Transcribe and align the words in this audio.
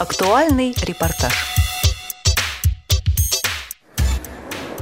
Актуальный 0.00 0.74
репортаж. 0.86 1.30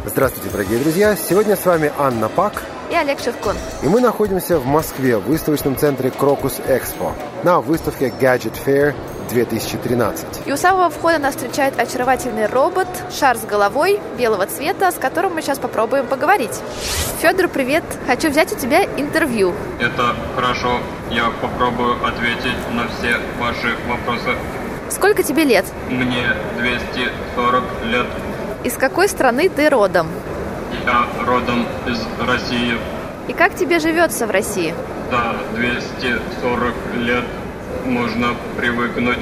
Здравствуйте, 0.07 0.49
дорогие 0.49 0.79
друзья! 0.79 1.17
Сегодня 1.17 1.57
с 1.57 1.67
вами 1.67 1.91
Анна 1.99 2.29
Пак 2.29 2.63
и 2.89 2.95
Олег 2.95 3.19
Шевкун. 3.19 3.57
И 3.83 3.89
мы 3.89 4.01
находимся 4.01 4.61
в 4.61 4.67
Москве 4.67 5.17
в 5.19 5.23
выставочном 5.23 5.77
центре 5.77 6.13
Крокус 6.13 6.61
Экспо 6.69 7.15
на 7.43 7.61
выставке 7.61 8.13
Gadget 8.21 8.65
Fair 8.65 8.95
2013. 9.31 10.47
И 10.47 10.53
у 10.53 10.57
самого 10.57 10.89
входа 10.89 11.19
нас 11.19 11.35
встречает 11.35 11.81
очаровательный 11.81 12.47
робот, 12.47 12.87
шар 13.11 13.37
с 13.37 13.45
головой 13.45 14.01
белого 14.17 14.47
цвета, 14.47 14.93
с 14.93 14.95
которым 14.95 15.35
мы 15.35 15.43
сейчас 15.43 15.59
попробуем 15.59 16.07
поговорить. 16.07 16.57
Федор, 17.21 17.49
привет! 17.49 17.83
Хочу 18.07 18.31
взять 18.31 18.53
у 18.53 18.57
тебя 18.57 18.85
интервью. 18.85 19.53
Это 19.81 20.15
хорошо. 20.37 20.79
Я 21.11 21.31
попробую 21.43 21.97
ответить 22.07 22.57
на 22.73 22.87
все 22.87 23.19
ваши 23.41 23.77
вопросы. 23.89 24.37
Сколько 24.91 25.23
тебе 25.23 25.45
лет? 25.45 25.67
Мне 25.91 26.33
240 26.59 27.65
лет. 27.85 28.07
Из 28.65 28.75
какой 28.75 29.09
страны 29.09 29.49
ты 29.49 29.69
родом? 29.69 30.09
Я 30.85 31.07
родом 31.27 31.67
из 31.87 32.01
России. 32.27 32.77
И 33.29 33.33
как 33.33 33.55
тебе 33.55 33.79
живется 33.79 34.27
в 34.27 34.31
России? 34.31 34.75
Да, 35.11 35.37
240 35.55 36.75
лет 36.97 37.25
можно 37.85 38.29
привыкнуть. 38.57 39.19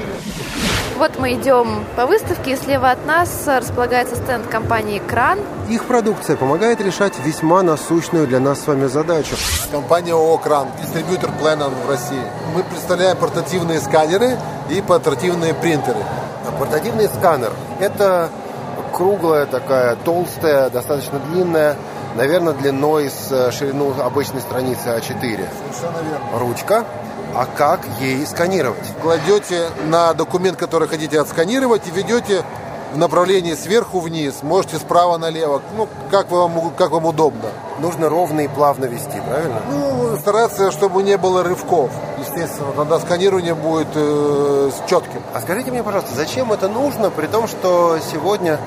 Вот 0.96 1.18
мы 1.18 1.34
идем 1.34 1.84
по 1.94 2.06
выставке, 2.06 2.52
и 2.52 2.56
слева 2.56 2.90
от 2.90 3.04
нас 3.04 3.46
располагается 3.46 4.16
стенд 4.16 4.46
компании 4.46 5.02
«Кран». 5.06 5.38
Их 5.68 5.84
продукция 5.84 6.36
помогает 6.36 6.80
решать 6.80 7.12
весьма 7.22 7.62
насущную 7.62 8.26
для 8.26 8.40
нас 8.40 8.62
с 8.62 8.66
вами 8.66 8.86
задачу. 8.86 9.36
Компания 9.70 10.12
ООО 10.12 10.38
«Кран», 10.38 10.68
дистрибьютор 10.80 11.30
Plenum 11.38 11.74
в 11.84 11.90
России. 11.90 12.22
Мы 12.54 12.62
представляем 12.62 13.18
портативные 13.18 13.80
сканеры 13.80 14.38
и 14.70 14.80
портативные 14.80 15.54
принтеры. 15.54 16.00
А 16.46 16.52
портативный 16.52 17.08
сканер– 17.08 17.52
это 17.80 18.30
круглая 18.92 19.46
такая, 19.46 19.96
толстая, 19.96 20.70
достаточно 20.70 21.18
длинная, 21.18 21.76
наверное, 22.14 22.54
длиной 22.54 23.10
с 23.10 23.30
э, 23.30 23.50
ширину 23.52 23.94
обычной 24.00 24.40
страницы 24.40 24.88
А4. 24.88 25.20
Совершенно 25.20 26.02
верно. 26.02 26.38
Ручка. 26.38 26.84
А 27.34 27.44
как 27.44 27.80
ей 28.00 28.24
сканировать? 28.24 28.94
Кладете 29.02 29.66
на 29.86 30.14
документ, 30.14 30.56
который 30.56 30.88
хотите 30.88 31.20
отсканировать, 31.20 31.86
и 31.86 31.90
ведете 31.90 32.42
в 32.92 32.98
направлении 32.98 33.54
сверху 33.54 34.00
вниз, 34.00 34.42
можете 34.42 34.76
справа 34.76 35.18
налево, 35.18 35.62
ну, 35.76 35.88
как 36.10 36.30
вам, 36.30 36.72
как 36.76 36.90
вам 36.90 37.06
удобно. 37.06 37.48
Нужно 37.78 38.08
ровно 38.08 38.40
и 38.40 38.48
плавно 38.48 38.86
вести, 38.86 39.20
правильно? 39.26 39.60
Ну, 39.70 40.16
стараться, 40.18 40.70
чтобы 40.70 41.02
не 41.02 41.16
было 41.18 41.42
рывков. 41.42 41.90
Естественно, 42.18 42.72
тогда 42.74 42.98
сканирование 42.98 43.54
будет 43.54 43.88
э, 43.94 44.70
четким. 44.88 45.20
А 45.34 45.40
скажите 45.40 45.70
мне, 45.70 45.82
пожалуйста, 45.82 46.14
зачем 46.14 46.52
это 46.52 46.68
нужно, 46.68 47.10
при 47.10 47.26
том, 47.26 47.46
что 47.48 47.98
сегодня 48.12 48.58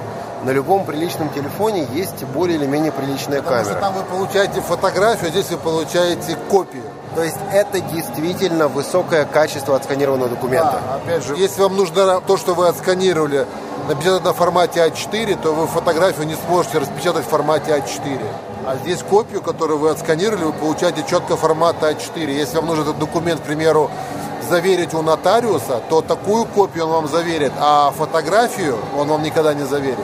на 0.43 0.51
любом 0.51 0.85
приличном 0.85 1.29
телефоне 1.29 1.87
есть 1.93 2.23
более 2.25 2.57
или 2.57 2.65
менее 2.65 2.91
приличная 2.91 3.41
Потому 3.41 3.63
камера. 3.63 3.71
Что 3.71 3.81
там 3.81 3.93
вы 3.93 4.03
получаете 4.03 4.61
фотографию, 4.61 5.27
а 5.27 5.31
здесь 5.31 5.49
вы 5.49 5.57
получаете 5.57 6.37
копию. 6.49 6.83
То 7.15 7.23
есть 7.23 7.37
это 7.51 7.81
действительно 7.81 8.67
высокое 8.67 9.25
качество 9.25 9.75
отсканированного 9.75 10.29
документа. 10.29 10.81
Да, 10.87 10.95
опять 10.95 11.23
же, 11.23 11.35
если 11.35 11.61
вам 11.61 11.75
нужно 11.75 12.21
то, 12.21 12.37
что 12.37 12.53
вы 12.53 12.67
отсканировали, 12.67 13.45
напечатать 13.87 14.23
на 14.23 14.33
формате 14.33 14.85
А4, 14.85 15.41
то 15.41 15.53
вы 15.53 15.67
фотографию 15.67 16.27
не 16.27 16.35
сможете 16.35 16.77
распечатать 16.77 17.25
в 17.25 17.29
формате 17.29 17.71
А4. 17.71 18.21
А 18.67 18.75
здесь 18.77 19.01
копию, 19.01 19.41
которую 19.41 19.79
вы 19.79 19.89
отсканировали, 19.89 20.43
вы 20.45 20.53
получаете 20.53 21.03
четко 21.09 21.35
формата 21.35 21.89
А4. 21.89 22.31
Если 22.31 22.55
вам 22.57 22.67
нужен 22.67 22.83
этот 22.83 22.99
документ, 22.99 23.41
к 23.41 23.43
примеру, 23.43 23.89
заверить 24.47 24.93
у 24.93 25.01
нотариуса, 25.01 25.81
то 25.89 26.01
такую 26.01 26.45
копию 26.45 26.85
он 26.85 26.91
вам 26.91 27.07
заверит, 27.07 27.51
а 27.59 27.91
фотографию 27.91 28.77
он 28.97 29.07
вам 29.07 29.23
никогда 29.23 29.53
не 29.53 29.63
заверит. 29.63 29.97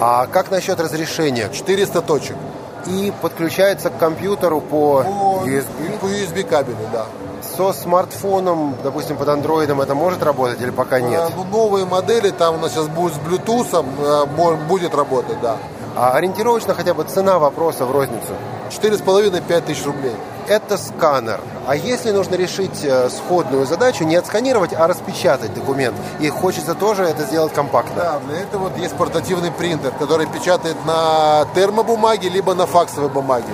А 0.00 0.26
как 0.26 0.50
насчет 0.50 0.80
разрешения? 0.80 1.50
400 1.52 2.00
точек. 2.00 2.36
И 2.86 3.12
подключается 3.20 3.90
к 3.90 3.98
компьютеру 3.98 4.62
по, 4.62 5.02
По 5.02 5.46
USB? 5.46 5.98
По 6.00 6.06
USB 6.06 6.42
кабелю, 6.44 6.78
да. 6.90 7.04
Со 7.42 7.74
смартфоном, 7.74 8.74
допустим, 8.82 9.16
под 9.16 9.28
андроидом 9.28 9.82
это 9.82 9.94
может 9.94 10.22
работать 10.22 10.60
или 10.62 10.70
пока 10.70 11.00
нет? 11.00 11.20
А, 11.20 11.30
ну, 11.36 11.44
новые 11.44 11.84
модели, 11.84 12.30
там 12.30 12.54
у 12.54 12.58
нас 12.58 12.72
сейчас 12.72 12.88
будет 12.88 13.12
с 13.12 13.18
Bluetooth, 13.18 13.84
э, 13.98 14.56
будет 14.66 14.94
работать, 14.94 15.38
да. 15.42 15.56
А 15.96 16.12
ориентировочно 16.12 16.74
хотя 16.74 16.94
бы 16.94 17.04
цена 17.04 17.38
вопроса 17.38 17.84
в 17.84 17.90
розницу? 17.90 18.34
4,5-5 18.70 19.60
тысяч 19.62 19.84
рублей. 19.84 20.14
Это 20.46 20.78
сканер. 20.78 21.40
А 21.66 21.76
если 21.76 22.10
нужно 22.10 22.34
решить 22.34 22.84
э, 22.84 23.08
сходную 23.10 23.66
задачу, 23.66 24.04
не 24.04 24.16
отсканировать, 24.16 24.72
а 24.72 24.86
распечатать 24.86 25.54
документ, 25.54 25.94
и 26.20 26.28
хочется 26.28 26.74
тоже 26.74 27.04
это 27.04 27.24
сделать 27.24 27.52
компактно? 27.52 27.94
Да, 27.96 28.20
для 28.28 28.40
этого 28.40 28.64
вот 28.64 28.76
есть 28.78 28.96
портативный 28.96 29.52
принтер, 29.52 29.92
который 29.92 30.26
печатает 30.26 30.76
на 30.86 31.46
термобумаге, 31.54 32.28
либо 32.28 32.54
на 32.54 32.66
факсовой 32.66 33.10
бумаге. 33.10 33.52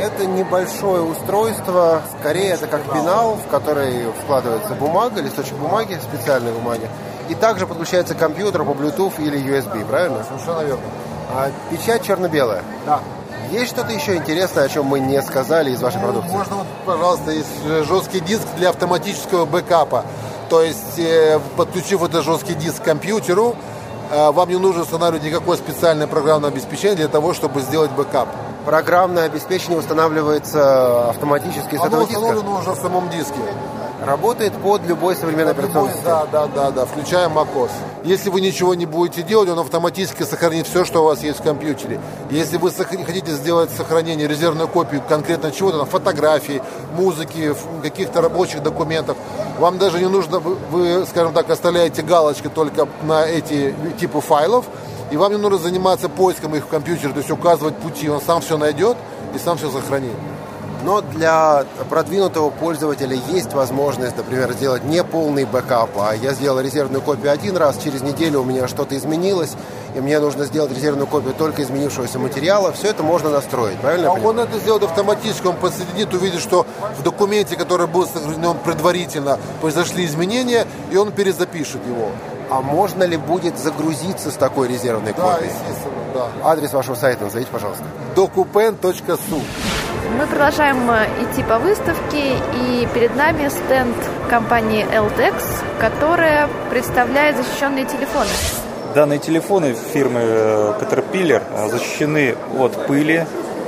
Это 0.00 0.26
небольшое 0.26 1.02
устройство, 1.02 2.02
скорее 2.18 2.50
это 2.50 2.66
как 2.66 2.82
пенал, 2.82 3.36
в 3.36 3.48
который 3.48 4.06
вкладывается 4.24 4.74
бумага, 4.74 5.20
листочек 5.20 5.54
бумаги, 5.54 5.98
специальной 6.02 6.52
бумаги. 6.52 6.88
И 7.28 7.34
также 7.34 7.66
подключается 7.66 8.14
компьютер 8.14 8.64
по 8.64 8.72
Bluetooth 8.72 9.14
или 9.18 9.38
USB, 9.38 9.86
правильно? 9.86 10.24
Совершенно 10.24 10.62
верно. 10.64 10.82
А 11.34 11.50
печать 11.70 12.06
черно-белая? 12.06 12.62
Да. 12.86 13.00
Есть 13.50 13.72
что-то 13.72 13.92
еще 13.92 14.16
интересное, 14.16 14.64
о 14.64 14.68
чем 14.68 14.86
мы 14.86 15.00
не 15.00 15.20
сказали 15.20 15.72
из 15.72 15.82
вашей 15.82 16.00
продукции? 16.00 16.30
Можно, 16.30 16.56
вот, 16.56 16.66
пожалуйста, 16.86 17.30
есть 17.32 17.64
жесткий 17.86 18.20
диск 18.20 18.44
для 18.56 18.70
автоматического 18.70 19.44
бэкапа. 19.44 20.04
То 20.48 20.62
есть, 20.62 20.98
э, 20.98 21.40
подключив 21.56 22.02
этот 22.02 22.24
жесткий 22.24 22.54
диск 22.54 22.82
к 22.82 22.84
компьютеру, 22.84 23.56
э, 24.10 24.30
вам 24.30 24.48
не 24.48 24.58
нужно 24.58 24.82
устанавливать 24.82 25.24
никакое 25.24 25.56
специальное 25.56 26.06
программное 26.06 26.50
обеспечение 26.50 26.96
для 26.96 27.08
того, 27.08 27.34
чтобы 27.34 27.60
сделать 27.60 27.90
бэкап. 27.90 28.28
Программное 28.64 29.24
обеспечение 29.26 29.78
устанавливается 29.78 31.10
автоматически 31.10 31.76
с 31.76 31.80
Оно 31.80 31.86
этого 31.86 32.06
диска? 32.06 32.18
установлено 32.20 32.58
уже 32.60 32.70
в 32.70 32.76
самом 32.76 33.10
диске. 33.10 33.40
Работает 34.02 34.52
под 34.54 34.86
любой 34.86 35.16
современной 35.16 35.52
операционной 35.52 35.90
Любой-? 35.90 36.04
Да, 36.04 36.26
да, 36.30 36.46
да, 36.46 36.70
да, 36.70 36.84
включая 36.84 37.28
macOS. 37.28 37.70
Если 38.04 38.28
вы 38.28 38.40
ничего 38.40 38.74
не 38.74 38.86
будете 38.86 39.22
делать, 39.22 39.48
он 39.48 39.58
автоматически 39.58 40.24
сохранит 40.24 40.66
все, 40.66 40.84
что 40.84 41.02
у 41.02 41.04
вас 41.04 41.22
есть 41.22 41.40
в 41.40 41.42
компьютере. 41.42 42.00
Если 42.30 42.56
вы 42.58 42.70
хотите 42.70 43.32
сделать 43.32 43.70
сохранение, 43.70 44.26
резервную 44.28 44.68
копию 44.68 45.02
конкретно 45.08 45.52
чего-то, 45.52 45.78
там, 45.78 45.86
фотографий, 45.86 46.60
музыки, 46.94 47.54
каких-то 47.82 48.20
рабочих 48.20 48.62
документов, 48.62 49.16
вам 49.58 49.78
даже 49.78 49.98
не 49.98 50.08
нужно, 50.08 50.38
вы, 50.38 51.06
скажем 51.06 51.32
так, 51.32 51.48
оставляете 51.48 52.02
галочки 52.02 52.48
только 52.48 52.86
на 53.02 53.24
эти 53.24 53.74
типы 53.98 54.20
файлов, 54.20 54.66
и 55.14 55.16
вам 55.16 55.30
не 55.30 55.38
нужно 55.38 55.58
заниматься 55.58 56.08
поиском 56.08 56.56
их 56.56 56.64
в 56.64 56.66
компьютере, 56.66 57.12
то 57.12 57.18
есть 57.18 57.30
указывать 57.30 57.76
пути, 57.76 58.08
он 58.08 58.20
сам 58.20 58.40
все 58.40 58.58
найдет 58.58 58.96
и 59.32 59.38
сам 59.38 59.56
все 59.56 59.70
сохранит. 59.70 60.16
Но 60.82 61.02
для 61.02 61.64
продвинутого 61.88 62.50
пользователя 62.50 63.16
есть 63.28 63.52
возможность, 63.52 64.16
например, 64.16 64.52
сделать 64.54 64.82
не 64.82 65.04
полный 65.04 65.44
бэкап, 65.44 65.90
а 65.98 66.16
я 66.16 66.34
сделал 66.34 66.58
резервную 66.58 67.00
копию 67.00 67.30
один 67.30 67.56
раз, 67.56 67.78
через 67.78 68.02
неделю 68.02 68.40
у 68.40 68.44
меня 68.44 68.66
что-то 68.66 68.96
изменилось, 68.96 69.52
и 69.94 70.00
мне 70.00 70.18
нужно 70.18 70.46
сделать 70.46 70.72
резервную 70.72 71.06
копию 71.06 71.32
только 71.32 71.62
изменившегося 71.62 72.18
материала. 72.18 72.72
Все 72.72 72.88
это 72.88 73.04
можно 73.04 73.30
настроить, 73.30 73.78
правильно? 73.78 74.08
А 74.10 74.14
он 74.14 74.40
это 74.40 74.58
сделает 74.58 74.82
автоматически, 74.82 75.46
он 75.46 75.54
подсоединит, 75.54 76.12
увидит, 76.12 76.40
что 76.40 76.66
в 76.98 77.04
документе, 77.04 77.54
который 77.54 77.86
был 77.86 78.04
сохранен 78.04 78.56
предварительно, 78.64 79.38
произошли 79.60 80.04
изменения, 80.06 80.66
и 80.90 80.96
он 80.96 81.12
перезапишет 81.12 81.86
его. 81.86 82.10
А 82.54 82.60
можно 82.60 83.02
ли 83.02 83.16
будет 83.16 83.58
загрузиться 83.58 84.30
с 84.30 84.34
такой 84.34 84.68
резервной 84.68 85.12
Да, 85.12 85.22
копией? 85.22 85.50
естественно, 85.50 85.94
да. 86.14 86.26
Адрес 86.50 86.72
вашего 86.72 86.94
сайта 86.94 87.24
назовите, 87.24 87.50
пожалуйста. 87.50 87.82
docupen.su 88.14 89.40
Мы 90.16 90.26
продолжаем 90.28 90.88
э, 90.88 91.06
идти 91.24 91.42
по 91.42 91.58
выставке, 91.58 92.36
и 92.54 92.86
перед 92.94 93.16
нами 93.16 93.48
стенд 93.48 93.96
компании 94.30 94.86
LTEX, 94.86 95.34
которая 95.80 96.48
представляет 96.70 97.36
защищенные 97.38 97.86
телефоны. 97.86 98.28
Данные 98.94 99.18
телефоны 99.18 99.74
фирмы 99.92 100.20
э, 100.22 100.74
Caterpillar 100.80 101.42
э, 101.56 101.68
защищены 101.70 102.36
от 102.56 102.86
пыли, 102.86 103.26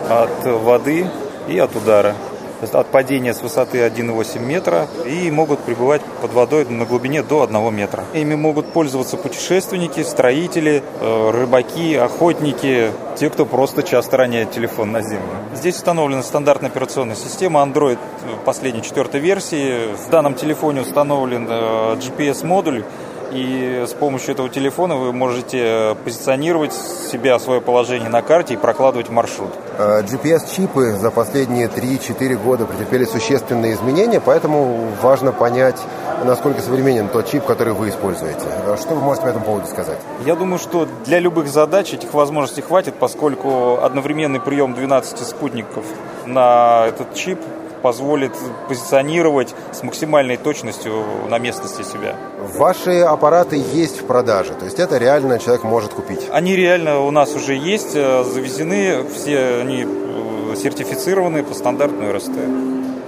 от 0.08 0.44
воды 0.44 1.10
и 1.48 1.58
от 1.58 1.74
удара. 1.74 2.14
От 2.60 2.86
падения 2.88 3.34
с 3.34 3.42
высоты 3.42 3.78
1,8 3.78 4.38
метра 4.40 4.86
и 5.04 5.30
могут 5.30 5.60
пребывать 5.60 6.02
под 6.20 6.32
водой 6.32 6.64
на 6.64 6.84
глубине 6.84 7.22
до 7.22 7.42
1 7.42 7.74
метра. 7.74 8.04
Ими 8.14 8.34
могут 8.34 8.72
пользоваться 8.72 9.16
путешественники, 9.16 10.02
строители, 10.02 10.82
э, 11.00 11.30
рыбаки, 11.30 11.94
охотники, 11.96 12.90
те, 13.16 13.30
кто 13.30 13.46
просто 13.46 13.82
часто 13.82 14.16
роняет 14.16 14.50
телефон 14.50 14.92
на 14.92 15.02
землю. 15.02 15.28
Здесь 15.54 15.76
установлена 15.76 16.22
стандартная 16.22 16.70
операционная 16.70 17.16
система 17.16 17.60
Android 17.60 17.98
последней 18.44 18.82
четвертой 18.82 19.20
версии. 19.20 19.94
В 19.94 20.10
данном 20.10 20.34
телефоне 20.34 20.82
установлен 20.82 21.46
э, 21.48 21.96
GPS-модуль, 21.96 22.84
И 23.32 23.84
с 23.86 23.92
помощью 23.92 24.32
этого 24.34 24.48
телефона 24.48 24.96
вы 24.96 25.12
можете 25.12 25.96
позиционировать 26.04 26.72
себя, 26.72 27.38
свое 27.38 27.60
положение 27.60 28.08
на 28.08 28.22
карте 28.22 28.54
и 28.54 28.56
прокладывать 28.56 29.10
маршрут. 29.10 29.50
GPS-чипы 29.78 30.92
за 30.92 31.10
последние 31.10 31.68
3-4 31.68 32.36
года 32.36 32.66
претерпели 32.66 33.04
существенные 33.04 33.74
изменения, 33.74 34.20
поэтому 34.20 34.88
важно 35.02 35.32
понять, 35.32 35.80
насколько 36.24 36.60
современен 36.62 37.08
тот 37.08 37.28
чип, 37.28 37.44
который 37.44 37.74
вы 37.74 37.88
используете. 37.88 38.46
Что 38.80 38.94
вы 38.94 39.00
можете 39.00 39.26
по 39.26 39.30
этому 39.30 39.44
поводу 39.44 39.66
сказать? 39.66 39.98
Я 40.24 40.34
думаю, 40.34 40.58
что 40.58 40.88
для 41.04 41.18
любых 41.18 41.48
задач 41.48 41.92
этих 41.92 42.14
возможностей 42.14 42.62
хватит, 42.62 42.94
поскольку 42.94 43.80
одновременный 43.82 44.40
прием 44.40 44.74
12 44.74 45.18
спутников 45.18 45.84
на 46.24 46.86
этот 46.86 47.14
чип 47.14 47.40
позволит 47.86 48.32
позиционировать 48.66 49.54
с 49.72 49.84
максимальной 49.84 50.36
точностью 50.36 51.04
на 51.28 51.38
местности 51.38 51.82
себя. 51.82 52.16
Ваши 52.58 52.98
аппараты 53.02 53.62
есть 53.74 54.00
в 54.00 54.06
продаже, 54.06 54.54
то 54.54 54.64
есть 54.64 54.80
это 54.80 54.98
реально 54.98 55.38
человек 55.38 55.62
может 55.62 55.94
купить? 55.94 56.28
Они 56.32 56.56
реально 56.56 56.98
у 56.98 57.12
нас 57.12 57.36
уже 57.36 57.54
есть, 57.54 57.94
э, 57.94 58.24
завезены, 58.24 59.04
все 59.14 59.60
они 59.60 59.86
э, 59.86 60.56
сертифицированы 60.56 61.44
по 61.44 61.54
стандартной 61.54 62.10
РСТ. 62.12 62.36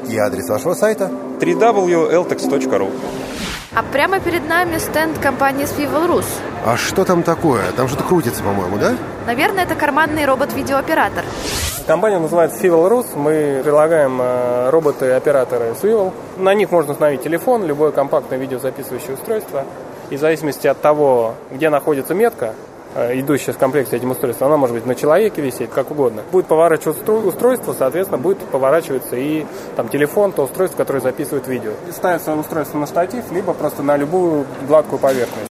И 0.09 0.17
адрес 0.17 0.49
вашего 0.49 0.75
сайта? 0.75 1.11
www.ltex.ru 1.41 2.91
А 3.79 3.85
прямо 3.93 4.19
перед 4.19 4.49
нами 4.49 4.79
стенд 4.79 5.21
компании 5.21 5.65
Swivel 5.65 6.09
Rus. 6.09 6.25
А 6.67 6.77
что 6.77 7.05
там 7.05 7.23
такое? 7.23 7.63
Там 7.77 7.87
что-то 7.87 8.03
крутится, 8.03 8.43
по-моему, 8.43 8.77
да? 8.77 8.97
Наверное, 9.25 9.63
это 9.63 9.77
карманный 9.77 10.25
робот-видеооператор. 10.25 11.25
Компания 11.87 12.19
называется 12.19 12.59
Swivel 12.59 12.89
Rus. 12.91 13.07
Мы 13.15 13.61
предлагаем 13.63 14.19
э, 14.21 14.71
роботы-операторы 14.71 15.77
Swivel. 15.81 16.13
На 16.39 16.55
них 16.55 16.73
можно 16.73 16.91
установить 16.91 17.23
телефон, 17.23 17.67
любое 17.67 17.93
компактное 17.93 18.37
видеозаписывающее 18.37 19.15
устройство. 19.15 19.63
И 20.11 20.17
в 20.17 20.21
зависимости 20.21 20.67
от 20.67 20.81
того, 20.81 21.37
где 21.53 21.71
находится 21.71 22.15
метка, 22.15 22.55
идущая 23.13 23.53
в 23.55 23.59
комплекте 23.59 23.97
этим 23.97 24.11
устройством, 24.11 24.49
она 24.49 24.57
может 24.57 24.75
быть 24.75 24.87
на 24.87 24.95
человеке 24.95 25.41
висеть, 25.43 25.71
как 25.71 25.91
угодно. 25.91 26.23
Будет 26.33 26.47
поворачиваться 26.47 27.13
устройство, 27.13 27.75
соответственно, 27.79 28.19
будет 28.21 28.39
поворачиваться 28.39 29.17
и 29.17 29.47
там 29.77 29.89
телефон, 29.89 30.33
то 30.33 30.43
устройство, 30.45 30.79
которое 30.79 31.01
записывает 31.01 31.47
видео. 31.49 31.71
Ставится 31.93 32.35
устройство 32.35 32.79
на 32.79 32.87
штатив, 32.87 33.25
либо 33.33 33.53
просто 33.55 33.83
на 33.83 33.97
любую 33.97 34.45
гладкую 34.67 34.99
поверхность. 34.99 35.49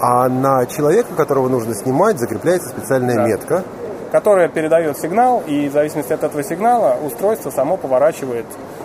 А 0.00 0.28
на 0.28 0.64
человека, 0.66 1.08
которого 1.16 1.48
нужно 1.48 1.74
снимать, 1.74 2.18
закрепляется 2.18 2.68
специальная 2.68 3.16
Да. 3.16 3.26
метка. 3.26 3.64
которая 4.10 4.48
передает 4.48 4.98
сигнал, 4.98 5.42
и 5.46 5.68
в 5.68 5.72
зависимости 5.74 6.14
от 6.14 6.22
этого 6.24 6.42
сигнала 6.42 6.96
устройство 7.04 7.50
само 7.50 7.76
поворачивает 7.76 8.46
э, 8.46 8.77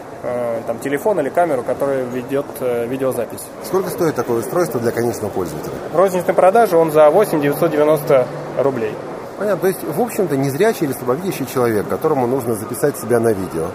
там, 0.65 0.79
телефон 0.79 1.19
или 1.19 1.29
камеру, 1.29 1.63
которая 1.63 2.03
ведет 2.05 2.45
э, 2.59 2.85
видеозапись. 2.87 3.41
Сколько 3.63 3.89
стоит 3.89 4.15
такое 4.15 4.39
устройство 4.39 4.79
для 4.79 4.91
конечного 4.91 5.29
пользователя? 5.29 5.73
Розничной 5.93 6.33
продаже 6.33 6.77
он 6.77 6.91
за 6.91 7.09
8 7.09 7.41
990 7.41 8.27
рублей. 8.59 8.95
Понятно. 9.37 9.61
То 9.61 9.67
есть, 9.67 9.83
в 9.83 9.99
общем-то, 9.99 10.37
незрячий 10.37 10.85
или 10.85 10.93
слабовидящий 10.93 11.45
человек, 11.45 11.87
которому 11.87 12.27
нужно 12.27 12.55
записать 12.55 12.97
себя 12.97 13.19
на 13.19 13.33
видео, 13.33 13.67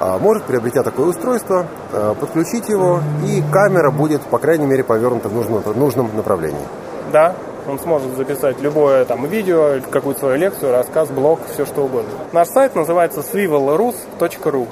а, 0.00 0.18
может, 0.18 0.44
приобретя 0.44 0.82
такое 0.82 1.06
устройство, 1.06 1.66
а, 1.92 2.14
подключить 2.14 2.68
его, 2.68 3.00
и 3.26 3.42
камера 3.52 3.90
будет, 3.90 4.20
по 4.22 4.38
крайней 4.38 4.66
мере, 4.66 4.84
повернута 4.84 5.28
в 5.28 5.34
нужном, 5.34 5.62
в 5.62 5.76
нужном 5.78 6.10
направлении. 6.16 6.66
Да, 7.12 7.34
он 7.66 7.78
сможет 7.78 8.14
записать 8.16 8.60
любое 8.60 9.04
там 9.04 9.24
видео, 9.26 9.80
какую-то 9.90 10.20
свою 10.20 10.36
лекцию, 10.36 10.72
рассказ, 10.72 11.08
блог, 11.08 11.40
все 11.52 11.64
что 11.64 11.84
угодно. 11.84 12.10
Наш 12.32 12.48
сайт 12.48 12.74
называется 12.74 13.20
swivelrus.ru 13.20 14.68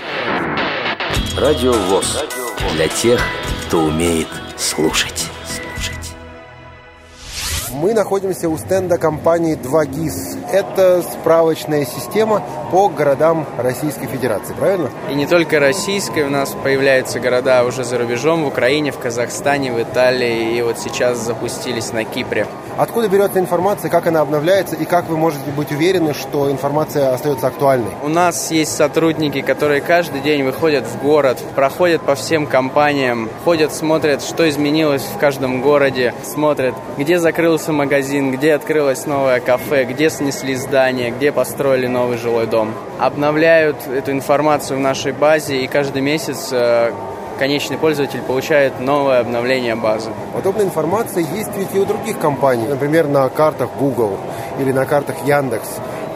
Радио 1.37 1.73
ВОЗ. 1.73 2.25
Для 2.75 2.89
тех, 2.89 3.19
кто 3.67 3.79
умеет 3.79 4.29
слушать. 4.59 5.29
слушать. 5.47 6.13
Мы 7.73 7.95
находимся 7.95 8.51
у 8.51 8.59
стенда 8.59 8.99
компании 8.99 9.57
2GIS. 9.57 10.51
Это 10.53 11.03
справочная 11.03 11.87
система 11.87 12.43
по 12.71 12.89
городам 12.91 13.47
Российской 13.57 14.09
Федерации, 14.09 14.53
правильно? 14.53 14.91
И 15.11 15.15
не 15.15 15.27
только 15.27 15.59
российской, 15.59 16.25
у 16.25 16.29
нас 16.31 16.55
появляются 16.63 17.19
города 17.19 17.65
уже 17.65 17.83
за 17.83 17.97
рубежом, 17.97 18.45
в 18.45 18.49
Украине, 18.49 18.93
в 18.93 18.99
Казахстане, 18.99 19.73
в 19.73 19.81
Италии, 19.81 20.59
и 20.59 20.61
вот 20.61 20.79
сейчас 20.79 21.17
запустились 21.19 21.93
на 21.93 22.05
Кипре. 22.05 22.47
Откуда 22.79 23.09
берется 23.09 23.39
информация, 23.39 23.91
как 23.91 24.07
она 24.07 24.21
обновляется, 24.21 24.77
и 24.77 24.85
как 24.85 25.09
вы 25.09 25.17
можете 25.17 25.51
быть 25.51 25.71
уверены, 25.73 26.15
что 26.15 26.51
информация 26.51 27.13
остается 27.13 27.47
актуальной? 27.47 27.91
У 28.03 28.09
нас 28.09 28.51
есть 28.51 28.75
сотрудники, 28.75 29.43
которые 29.43 29.83
каждый 29.83 30.21
день 30.21 30.43
выходят 30.43 30.85
в 30.85 31.03
город, 31.03 31.39
проходят 31.55 32.01
по 32.03 32.15
всем 32.15 32.47
компаниям, 32.47 33.29
ходят, 33.45 33.75
смотрят, 33.75 34.23
что 34.23 34.49
изменилось 34.49 35.03
в 35.03 35.19
каждом 35.19 35.61
городе, 35.61 36.15
смотрят, 36.25 36.75
где 36.97 37.19
закрылся 37.19 37.73
магазин, 37.73 38.33
где 38.33 38.55
открылось 38.55 39.05
новое 39.05 39.41
кафе, 39.41 39.85
где 39.85 40.09
снесли 40.09 40.55
здание, 40.55 41.11
где 41.11 41.31
построили 41.31 41.87
новый 41.87 42.17
жилой 42.17 42.47
дом. 42.47 42.73
Обновляют 42.99 43.77
эту 43.87 44.13
информацию 44.13 44.79
в 44.79 44.81
нашей 44.81 45.13
базе, 45.13 45.59
и 45.59 45.67
каждый 45.67 46.01
месяц 46.01 46.49
э, 46.53 46.93
конечный 47.43 47.77
пользователь 47.77 48.23
получает 48.23 48.79
новое 48.79 49.19
обновление 49.19 49.75
базы. 49.75 50.11
Подобная 50.33 50.65
информация 50.65 51.25
есть 51.25 51.51
ведь 51.57 51.75
и 51.75 51.81
у 51.81 51.85
других 51.85 52.21
компаний, 52.21 52.69
например, 52.69 53.09
на 53.09 53.29
картах 53.29 53.69
Google 53.81 54.17
или 54.61 54.71
на 54.71 54.87
картах 54.87 55.17
Яндекс. 55.27 55.69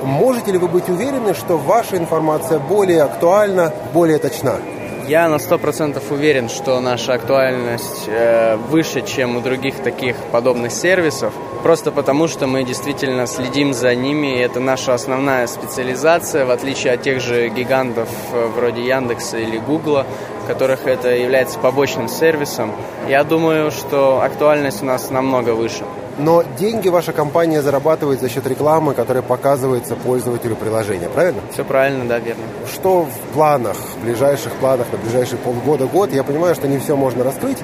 Можете 0.04 0.52
ли 0.52 0.58
вы 0.58 0.68
быть 0.68 0.88
уверены, 0.88 1.34
что 1.34 1.58
ваша 1.58 1.96
информация 1.96 2.60
более 2.60 3.02
актуальна, 3.02 3.72
более 3.92 4.18
точна? 4.18 4.60
Я 5.08 5.28
на 5.28 5.38
сто 5.38 5.56
процентов 5.56 6.10
уверен, 6.10 6.48
что 6.48 6.80
наша 6.80 7.14
актуальность 7.14 8.08
э, 8.08 8.56
выше, 8.56 9.02
чем 9.02 9.36
у 9.36 9.40
других 9.40 9.76
таких 9.76 10.16
подобных 10.32 10.72
сервисов, 10.72 11.32
просто 11.62 11.92
потому 11.92 12.26
что 12.26 12.48
мы 12.48 12.64
действительно 12.64 13.28
следим 13.28 13.72
за 13.72 13.94
ними, 13.94 14.36
и 14.36 14.40
это 14.40 14.58
наша 14.58 14.94
основная 14.94 15.46
специализация, 15.46 16.44
в 16.44 16.50
отличие 16.50 16.94
от 16.94 17.02
тех 17.02 17.20
же 17.20 17.48
гигантов 17.50 18.08
э, 18.32 18.46
вроде 18.56 18.84
Яндекса 18.84 19.38
или 19.38 19.58
Гугла, 19.58 20.04
которых 20.48 20.88
это 20.88 21.14
является 21.14 21.60
побочным 21.60 22.08
сервисом. 22.08 22.72
Я 23.08 23.22
думаю, 23.22 23.70
что 23.70 24.20
актуальность 24.22 24.82
у 24.82 24.86
нас 24.86 25.10
намного 25.10 25.50
выше. 25.50 25.84
Но 26.18 26.42
деньги 26.58 26.88
ваша 26.88 27.12
компания 27.12 27.60
зарабатывает 27.60 28.20
за 28.20 28.28
счет 28.28 28.46
рекламы, 28.46 28.94
которая 28.94 29.22
показывается 29.22 29.96
пользователю 29.96 30.56
приложения, 30.56 31.08
правильно? 31.08 31.42
Все 31.52 31.64
правильно, 31.64 32.06
да, 32.06 32.18
верно. 32.18 32.42
Что 32.72 33.02
в 33.02 33.34
планах, 33.34 33.76
в 33.76 34.02
ближайших 34.02 34.52
планах 34.54 34.86
на 34.92 34.98
ближайшие 34.98 35.38
полгода-год? 35.38 36.12
Я 36.12 36.24
понимаю, 36.24 36.54
что 36.54 36.68
не 36.68 36.78
все 36.78 36.96
можно 36.96 37.22
раскрыть, 37.22 37.58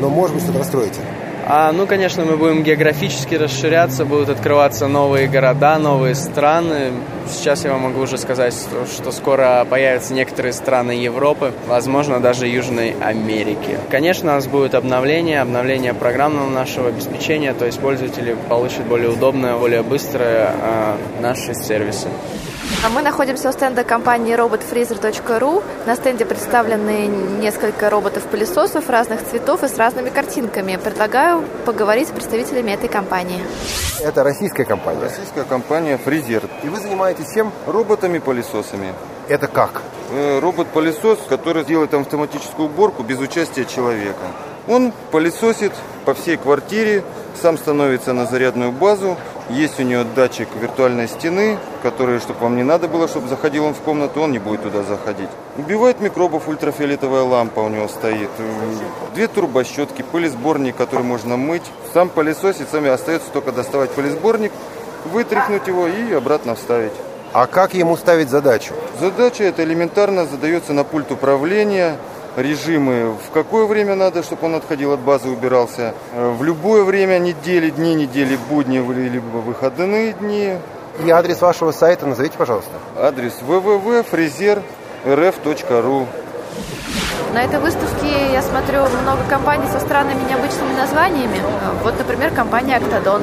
но, 0.00 0.10
может 0.10 0.34
быть, 0.34 0.44
что-то 0.44 0.58
раскроете. 0.58 1.00
А, 1.50 1.72
ну, 1.72 1.86
конечно, 1.86 2.26
мы 2.26 2.36
будем 2.36 2.62
географически 2.62 3.34
расширяться, 3.34 4.04
будут 4.04 4.28
открываться 4.28 4.86
новые 4.86 5.28
города, 5.28 5.78
новые 5.78 6.14
страны. 6.14 6.92
Сейчас 7.26 7.64
я 7.64 7.72
вам 7.72 7.84
могу 7.84 8.02
уже 8.02 8.18
сказать, 8.18 8.54
что, 8.94 9.12
скоро 9.12 9.66
появятся 9.68 10.12
некоторые 10.12 10.52
страны 10.52 10.90
Европы, 10.90 11.54
возможно, 11.66 12.20
даже 12.20 12.46
Южной 12.46 12.94
Америки. 13.00 13.78
Конечно, 13.90 14.32
у 14.32 14.34
нас 14.34 14.46
будет 14.46 14.74
обновление, 14.74 15.40
обновление 15.40 15.94
программного 15.94 16.50
нашего 16.50 16.88
обеспечения, 16.88 17.54
то 17.54 17.64
есть 17.64 17.80
пользователи 17.80 18.36
получат 18.50 18.84
более 18.84 19.08
удобное, 19.08 19.56
более 19.56 19.82
быстрое 19.82 20.50
э, 20.52 20.96
наши 21.22 21.54
сервисы. 21.54 22.08
А 22.84 22.90
мы 22.90 23.02
находимся 23.02 23.48
у 23.48 23.52
стенда 23.52 23.82
компании 23.82 24.36
robotfreezer.ru. 24.36 25.64
На 25.86 25.96
стенде 25.96 26.24
представлены 26.24 27.06
несколько 27.40 27.90
роботов-пылесосов 27.90 28.88
разных 28.88 29.24
цветов 29.24 29.64
и 29.64 29.68
с 29.68 29.76
разными 29.76 30.10
картинками. 30.10 30.76
Предлагаю 30.76 31.42
поговорить 31.64 32.08
с 32.08 32.10
представителями 32.12 32.70
этой 32.70 32.88
компании. 32.88 33.40
Это 34.00 34.22
российская 34.22 34.64
компания. 34.64 35.00
Российская 35.00 35.44
компания 35.44 35.98
Фрезер. 35.98 36.42
И 36.62 36.68
вы 36.68 36.78
занимаетесь 36.78 37.32
чем? 37.34 37.52
Роботами-пылесосами. 37.66 38.92
Это 39.28 39.48
как? 39.48 39.82
Э, 40.12 40.38
Робот-пылесос, 40.38 41.18
который 41.28 41.64
делает 41.64 41.94
автоматическую 41.94 42.68
уборку 42.68 43.02
без 43.02 43.18
участия 43.18 43.64
человека. 43.64 44.26
Он 44.68 44.92
пылесосит 45.10 45.72
по 46.04 46.12
всей 46.12 46.36
квартире, 46.36 47.02
сам 47.40 47.56
становится 47.56 48.12
на 48.12 48.26
зарядную 48.26 48.70
базу. 48.70 49.16
Есть 49.48 49.80
у 49.80 49.82
него 49.82 50.04
датчик 50.14 50.48
виртуальной 50.60 51.08
стены, 51.08 51.58
который, 51.82 52.18
чтобы 52.20 52.40
вам 52.40 52.56
не 52.56 52.62
надо 52.62 52.86
было, 52.86 53.08
чтобы 53.08 53.28
заходил 53.28 53.64
он 53.64 53.72
в 53.72 53.80
комнату, 53.80 54.20
он 54.20 54.32
не 54.32 54.38
будет 54.38 54.62
туда 54.62 54.82
заходить. 54.82 55.30
Убивает 55.56 56.00
микробов 56.00 56.48
ультрафиолетовая 56.48 57.22
лампа 57.22 57.60
у 57.60 57.68
него 57.70 57.88
стоит. 57.88 58.28
Две 59.14 59.26
турбощетки, 59.26 60.02
пылесборник, 60.02 60.76
который 60.76 61.04
можно 61.04 61.38
мыть. 61.38 61.64
Сам 61.94 62.10
пылесосит, 62.10 62.68
сами 62.70 62.90
остается 62.90 63.30
только 63.30 63.52
доставать 63.52 63.90
пылесборник, 63.92 64.52
вытряхнуть 65.06 65.66
его 65.66 65.86
и 65.86 66.12
обратно 66.12 66.54
вставить. 66.54 66.92
А 67.32 67.46
как 67.46 67.72
ему 67.72 67.96
ставить 67.96 68.28
задачу? 68.28 68.74
Задача 69.00 69.44
это 69.44 69.62
элементарно 69.62 70.26
задается 70.26 70.72
на 70.72 70.84
пульт 70.84 71.10
управления, 71.10 71.96
режимы, 72.40 73.12
в 73.12 73.30
какое 73.32 73.66
время 73.66 73.94
надо, 73.94 74.22
чтобы 74.22 74.46
он 74.46 74.54
отходил 74.54 74.92
от 74.92 75.00
базы, 75.00 75.28
убирался, 75.28 75.94
э, 76.12 76.30
в 76.30 76.42
любое 76.42 76.84
время 76.84 77.18
недели, 77.18 77.68
дни 77.70 77.94
недели, 77.94 78.38
будни, 78.48 78.78
либо 78.78 79.38
выходные 79.38 80.12
дни. 80.12 80.54
И 81.04 81.10
адрес 81.10 81.40
вашего 81.40 81.72
сайта 81.72 82.06
назовите, 82.06 82.36
пожалуйста. 82.36 82.72
Адрес 82.96 83.34
www.frezer.rf.ru 83.40 86.06
На 87.34 87.44
этой 87.44 87.60
выставке 87.60 88.32
я 88.32 88.40
смотрю 88.40 88.80
много 89.02 89.22
компаний 89.28 89.66
со 89.70 89.80
странными 89.80 90.20
необычными 90.28 90.74
названиями. 90.74 91.36
Вот, 91.82 91.98
например, 91.98 92.30
компания 92.30 92.76
«Октодон». 92.76 93.22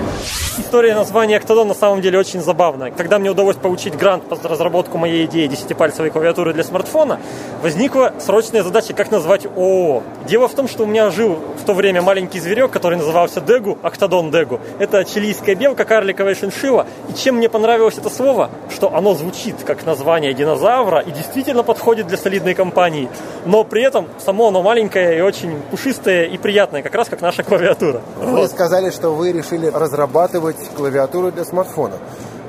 История 0.58 0.94
названия 0.94 1.38
«Октодон» 1.38 1.68
на 1.68 1.74
самом 1.74 2.02
деле 2.02 2.20
очень 2.20 2.40
забавная. 2.42 2.92
Когда 2.92 3.18
мне 3.18 3.32
удалось 3.32 3.56
получить 3.56 3.98
грант 3.98 4.24
под 4.24 4.46
разработку 4.46 5.00
моей 5.00 5.26
идеи 5.26 5.48
десятипальцевой 5.48 6.12
клавиатуры 6.12 6.54
для 6.54 6.64
смартфона, 6.64 7.20
возникла 7.64 8.14
срочная 8.20 8.62
задача, 8.64 8.94
как 8.94 9.10
назвать 9.10 9.48
ООО. 9.48 10.04
Дело 10.28 10.48
в 10.48 10.54
том, 10.54 10.68
что 10.68 10.84
у 10.84 10.86
меня 10.86 11.10
жил 11.10 11.40
в 11.62 11.66
то 11.66 11.74
время 11.74 12.02
маленький 12.02 12.40
зверек, 12.40 12.72
который 12.72 12.98
назывался 12.98 13.42
Дегу, 13.42 13.80
Октодон 13.82 14.30
Дегу. 14.30 14.60
Это 14.78 15.04
чилийская 15.04 15.56
белка, 15.56 15.84
карликовая 15.84 16.36
шиншилла. 16.36 16.86
И 17.10 17.14
чем 17.16 17.36
мне 17.36 17.50
понравилось 17.50 17.98
это 17.98 18.10
слово, 18.10 18.52
что 18.70 18.94
оно 18.94 19.16
звучит 19.16 19.56
как 19.66 19.86
название 19.86 20.34
динозавра 20.34 21.00
и 21.00 21.12
действительно 21.12 21.64
подходит 21.64 22.08
для 22.08 22.18
солидной 22.18 22.54
компании. 22.54 23.10
Но 23.46 23.64
при 23.64 23.84
этом 23.84 23.95
само 24.24 24.48
оно 24.48 24.62
маленькое 24.62 25.18
и 25.18 25.22
очень 25.22 25.62
пушистое 25.72 26.26
и 26.26 26.38
приятное, 26.38 26.82
как 26.82 26.96
раз 26.96 27.10
как 27.10 27.22
наша 27.22 27.44
клавиатура. 27.44 28.02
Вы 28.18 28.38
вот. 28.38 28.52
сказали, 28.52 28.90
что 28.90 29.12
вы 29.12 29.32
решили 29.32 29.68
разрабатывать 29.68 30.58
клавиатуру 30.76 31.32
для 31.32 31.46
смартфона. 31.46 31.96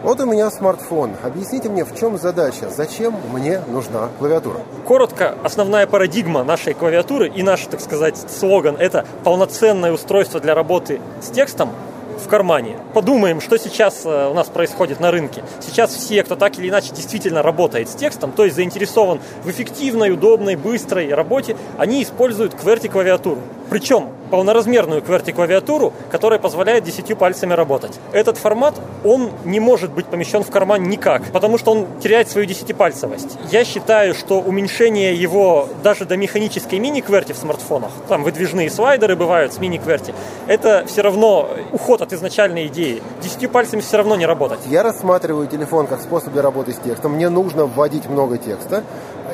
Вот 0.02 0.20
у 0.20 0.26
меня 0.26 0.50
смартфон. 0.50 1.12
Объясните 1.24 1.68
мне, 1.68 1.84
в 1.84 1.92
чем 1.98 2.16
задача? 2.16 2.70
Зачем 2.70 3.14
мне 3.32 3.60
нужна 3.66 4.08
клавиатура? 4.18 4.60
Коротко, 4.86 5.34
основная 5.42 5.86
парадигма 5.86 6.44
нашей 6.44 6.74
клавиатуры 6.74 7.28
и 7.28 7.42
наш, 7.42 7.62
так 7.62 7.80
сказать, 7.80 8.16
слоган– 8.30 8.76
это 8.78 9.04
полноценное 9.24 9.92
устройство 9.92 10.38
для 10.38 10.54
работы 10.54 11.00
с 11.20 11.30
текстом 11.30 11.70
в 12.18 12.28
кармане. 12.28 12.78
Подумаем, 12.94 13.40
что 13.40 13.58
сейчас 13.58 14.04
э, 14.04 14.28
у 14.28 14.34
нас 14.34 14.48
происходит 14.48 15.00
на 15.00 15.10
рынке. 15.10 15.44
Сейчас 15.60 15.94
все, 15.94 16.22
кто 16.22 16.36
так 16.36 16.58
или 16.58 16.68
иначе 16.68 16.94
действительно 16.94 17.42
работает 17.42 17.88
с 17.88 17.94
текстом, 17.94 18.32
то 18.32 18.44
есть 18.44 18.56
заинтересован 18.56 19.20
в 19.44 19.50
эффективной, 19.50 20.12
удобной, 20.12 20.56
быстрой 20.56 21.12
работе, 21.12 21.56
они 21.78 22.02
используют 22.02 22.54
QWERTY 22.54 22.88
клавиатуру. 22.88 23.40
Причем 23.70 24.10
полноразмерную 24.30 25.02
QWERTY 25.02 25.32
клавиатуру, 25.32 25.92
которая 26.10 26.38
позволяет 26.38 26.84
десятью 26.84 27.16
пальцами 27.16 27.52
работать. 27.52 27.98
Этот 28.12 28.38
формат, 28.38 28.74
он 29.04 29.30
не 29.44 29.60
может 29.60 29.92
быть 29.92 30.06
помещен 30.06 30.42
в 30.42 30.50
карман 30.50 30.84
никак, 30.84 31.22
потому 31.32 31.58
что 31.58 31.72
он 31.72 31.86
теряет 32.02 32.28
свою 32.28 32.46
десятипальцевость. 32.46 33.38
Я 33.50 33.64
считаю, 33.64 34.14
что 34.14 34.40
уменьшение 34.40 35.14
его 35.14 35.68
даже 35.82 36.04
до 36.04 36.16
механической 36.16 36.78
мини-QWERTY 36.78 37.34
в 37.34 37.38
смартфонах, 37.38 37.90
там 38.08 38.24
выдвижные 38.24 38.70
слайдеры 38.70 39.16
бывают 39.16 39.52
с 39.52 39.58
мини-QWERTY, 39.58 40.14
это 40.46 40.84
все 40.86 41.02
равно 41.02 41.48
уход 41.72 42.02
от 42.02 42.12
изначальной 42.12 42.66
идеи. 42.66 43.02
Десятью 43.22 43.50
пальцами 43.50 43.80
все 43.80 43.96
равно 43.96 44.16
не 44.16 44.26
работать. 44.26 44.60
Я 44.66 44.82
рассматриваю 44.82 45.46
телефон 45.46 45.86
как 45.86 46.00
способ 46.00 46.32
для 46.32 46.42
работы 46.42 46.72
с 46.72 46.76
текстом. 46.76 47.12
Мне 47.12 47.28
нужно 47.28 47.66
вводить 47.66 48.08
много 48.08 48.38
текста 48.38 48.82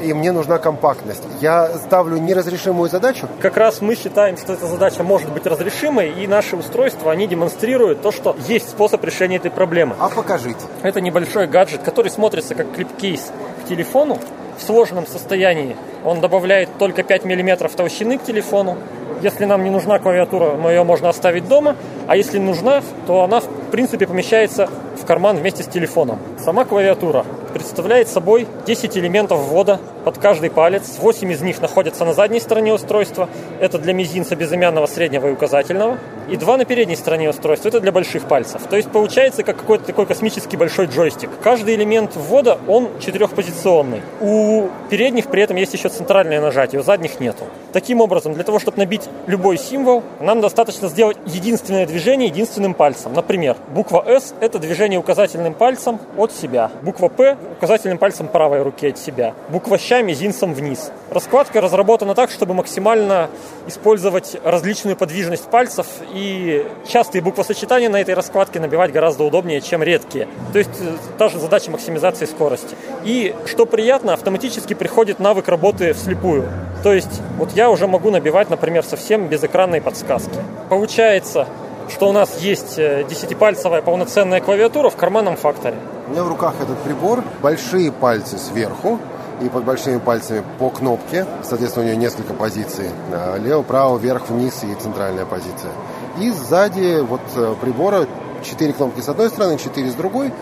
и 0.03 0.13
мне 0.13 0.33
нужна 0.33 0.59
компактность. 0.59 1.23
Я 1.41 1.69
ставлю 1.79 2.19
неразрешимую 2.19 2.89
задачу. 2.91 3.29
Как 3.41 3.57
раз 3.57 3.81
мы 3.81 3.95
считаем, 3.95 4.22
что 4.37 4.53
эта 4.53 4.67
задача 4.67 5.03
может 5.03 5.31
быть 5.33 5.47
разрешимой, 5.47 6.13
и 6.23 6.27
наши 6.27 6.57
устройства, 6.57 7.13
они 7.13 7.27
демонстрируют 7.27 8.03
то, 8.03 8.13
что 8.13 8.37
есть 8.47 8.71
способ 8.71 9.05
решения 9.05 9.37
этой 9.37 9.51
проблемы. 9.51 9.97
А 9.99 10.09
покажите. 10.09 10.61
Это 10.83 11.01
небольшой 11.01 11.47
гаджет, 11.47 11.83
который 11.83 12.11
смотрится 12.11 12.55
как 12.55 12.73
клип-кейс 12.73 13.33
к 13.65 13.69
телефону 13.69 14.19
в 14.59 14.63
сложенном 14.63 15.07
состоянии. 15.07 15.77
Он 16.05 16.21
добавляет 16.21 16.69
только 16.79 17.03
5 17.03 17.25
мм 17.25 17.69
толщины 17.69 18.19
к 18.19 18.23
телефону. 18.23 18.79
Если 19.23 19.45
нам 19.45 19.63
не 19.63 19.71
нужна 19.71 19.99
клавиатура, 19.99 20.57
но 20.57 20.71
ее 20.71 20.83
можно 20.83 21.09
оставить 21.09 21.47
дома. 21.49 21.77
А 22.09 22.17
если 22.17 22.39
нужна, 22.39 22.83
то 23.07 23.23
она 23.23 23.41
в 23.41 23.71
принципе 23.71 24.07
помещается 24.07 24.69
в 25.01 25.05
карман 25.05 25.37
вместе 25.37 25.63
с 25.63 25.67
телефоном. 25.67 26.19
Сама 26.39 26.65
клавиатура 26.65 27.25
представляет 27.53 28.09
собой 28.09 28.47
10 28.67 28.97
элементов 28.99 29.41
ввода 29.41 29.81
под 30.05 30.19
каждый 30.19 30.51
палец. 30.51 30.99
8 30.99 31.33
из 31.33 31.41
них 31.43 31.61
находятся 31.61 32.05
на 32.05 32.13
задней 32.13 32.41
стороне 32.41 32.73
устройства. 32.73 33.29
Это 33.61 33.79
для 33.79 33.93
мизинца 33.93 34.37
безымянного, 34.37 34.87
среднего 34.87 35.29
и 35.29 35.33
указательного. 35.33 35.99
И 36.29 36.37
два 36.37 36.57
на 36.57 36.65
передней 36.65 36.97
стороне 36.97 37.31
устройства. 37.31 37.69
Это 37.69 37.81
для 37.81 37.93
больших 37.93 38.25
пальцев. 38.27 38.63
То 38.69 38.77
есть 38.77 38.91
получается 38.91 39.43
как 39.43 39.57
какой-то 39.57 39.85
такой 39.85 40.07
космический 40.07 40.57
большой 40.57 40.87
джойстик. 40.87 41.31
Каждый 41.43 41.75
элемент 41.75 42.17
ввода, 42.17 42.59
он 42.67 42.89
четырехпозиционный. 43.01 44.03
У 44.21 44.69
передних 44.91 45.27
при 45.29 45.43
этом 45.43 45.57
есть 45.57 45.75
еще 45.75 45.89
центральное 45.89 46.41
нажатие, 46.41 46.81
у 46.81 46.85
задних 46.85 47.21
нету. 47.21 47.45
Таким 47.73 48.01
образом, 48.01 48.35
для 48.35 48.45
того, 48.45 48.59
чтобы 48.59 48.79
набить 48.79 49.09
любой 49.27 49.59
символ, 49.59 50.03
нам 50.21 50.41
достаточно 50.41 50.89
сделать 50.89 51.17
единственное 51.27 51.87
движение 51.87 52.29
единственным 52.29 52.75
пальцем. 52.75 53.13
Например, 53.13 53.57
буква 53.69 54.05
S– 54.07 54.35
это 54.41 54.59
движение 54.59 54.99
указательным 54.99 55.55
пальцем 55.55 55.99
от 56.17 56.33
себя. 56.33 56.71
Буква 56.83 57.09
P– 57.09 57.37
указательным 57.59 57.99
пальцем 57.99 58.29
правой 58.29 58.63
руки 58.63 58.89
от 58.89 58.99
себя. 58.99 59.35
Буква 59.49 59.79
Щ– 59.79 59.92
мизинцем 60.01 60.55
вниз. 60.55 60.91
Раскладка 61.11 61.61
разработана 61.61 62.15
так, 62.15 62.31
чтобы 62.31 62.55
максимально 62.55 63.29
использовать 63.67 64.37
различную 64.43 64.97
подвижность 64.97 65.51
пальцев 65.51 65.87
и 66.15 66.67
частые 66.89 67.21
буквосочетания 67.21 67.91
на 67.91 68.01
этой 68.01 68.15
раскладке 68.15 68.61
набивать 68.61 68.93
гораздо 68.93 69.25
удобнее, 69.25 69.61
чем 69.61 69.83
редкие. 69.83 70.29
То 70.53 70.59
есть 70.59 70.71
э, 70.81 70.97
та 71.19 71.29
же 71.29 71.39
задача 71.39 71.71
максимизации 71.71 72.25
скорости. 72.25 72.75
И, 73.05 73.35
что 73.47 73.67
приятно, 73.67 74.15
автоматически 74.15 74.75
приходит 74.75 75.19
навык 75.19 75.49
работы 75.49 75.93
вслепую. 75.93 76.49
То 76.83 76.93
есть 76.95 77.21
вот 77.37 77.53
я 77.53 77.69
уже 77.71 77.87
могу 77.87 78.11
набивать, 78.11 78.49
например, 78.49 78.85
совсем 78.85 79.27
без 79.27 79.45
экранной 79.45 79.81
подсказки. 79.81 80.39
Получается, 80.71 81.47
что 81.89 82.09
у 82.09 82.13
нас 82.13 82.41
есть 82.41 82.79
э, 82.79 83.05
десятипальцевая 83.09 83.83
полноценная 83.83 84.41
клавиатура 84.41 84.91
в 84.91 84.97
карманном 84.97 85.37
факторе. 85.37 85.77
У 86.09 86.13
меня 86.13 86.25
в 86.25 86.29
руках 86.29 86.55
этот 86.61 86.79
прибор, 86.79 87.23
большие 87.43 87.93
пальцы 87.93 88.39
сверху, 88.39 88.99
и 89.45 89.49
под 89.49 89.65
большими 89.65 89.99
пальцами 89.99 90.43
по 90.59 90.71
кнопке. 90.71 91.27
Соответственно, 91.43 91.87
у 91.87 91.89
нее 91.89 91.97
несколько 91.97 92.33
позиций. 92.35 92.91
Э, 93.13 93.39
лево, 93.39 93.63
право, 93.63 93.99
вверх, 93.99 94.29
вниз 94.29 94.63
и 94.65 94.75
центральная 94.75 95.27
позиция. 95.27 95.73
И 96.21 96.31
сзади 96.31 97.01
вот 97.01 97.21
э, 97.37 97.55
прибора 97.61 98.07
4 98.45 98.73
кнопки 98.73 99.01
с 99.01 99.09
одной 99.09 99.29
стороны, 99.29 99.59
4 99.59 99.91
с 99.91 99.95
другой 99.95 100.33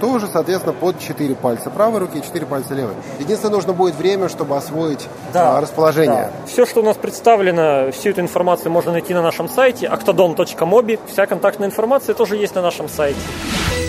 тоже, 0.00 0.26
соответственно, 0.32 0.72
под 0.72 0.98
4 0.98 1.34
пальца 1.34 1.70
правой 1.70 2.00
руки 2.00 2.18
и 2.18 2.22
4 2.22 2.46
пальца 2.46 2.74
левой. 2.74 2.94
Единственное, 3.18 3.54
нужно 3.54 3.72
будет 3.72 3.94
время, 3.94 4.28
чтобы 4.28 4.56
освоить 4.56 5.06
да, 5.32 5.58
а, 5.58 5.60
расположение. 5.60 6.30
Да. 6.32 6.46
Все, 6.46 6.66
что 6.66 6.80
у 6.80 6.82
нас 6.82 6.96
представлено, 6.96 7.92
всю 7.92 8.10
эту 8.10 8.22
информацию 8.22 8.72
можно 8.72 8.92
найти 8.92 9.14
на 9.14 9.22
нашем 9.22 9.48
сайте 9.48 9.86
octodon.mobi. 9.86 10.98
Вся 11.06 11.26
контактная 11.26 11.68
информация 11.68 12.14
тоже 12.14 12.36
есть 12.36 12.54
на 12.54 12.62
нашем 12.62 12.88
сайте. 12.88 13.20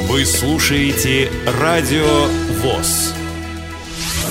Вы 0.09 0.25
слушаете 0.25 1.29
Радио 1.61 2.05
ВОЗ. 2.61 3.20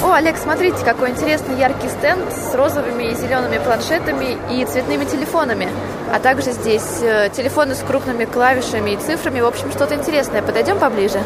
О, 0.03 0.15
Олег, 0.15 0.39
смотрите, 0.39 0.83
какой 0.83 1.11
интересный 1.11 1.59
яркий 1.59 1.89
стенд 1.89 2.25
с 2.33 2.55
розовыми 2.55 3.05
и 3.05 3.15
зелеными 3.15 3.59
планшетами 3.63 4.39
и 4.51 4.65
цветными 4.65 5.05
телефонами. 5.05 5.69
А 6.11 6.19
также 6.19 6.53
здесь 6.53 7.03
э, 7.03 7.29
телефоны 7.29 7.75
с 7.75 7.81
крупными 7.81 8.25
клавишами 8.25 8.93
и 8.93 8.97
цифрами. 8.97 9.41
В 9.41 9.47
общем, 9.47 9.71
что-то 9.71 9.97
интересное. 9.97 10.41
Подойдем 10.41 10.79
поближе. 10.79 11.21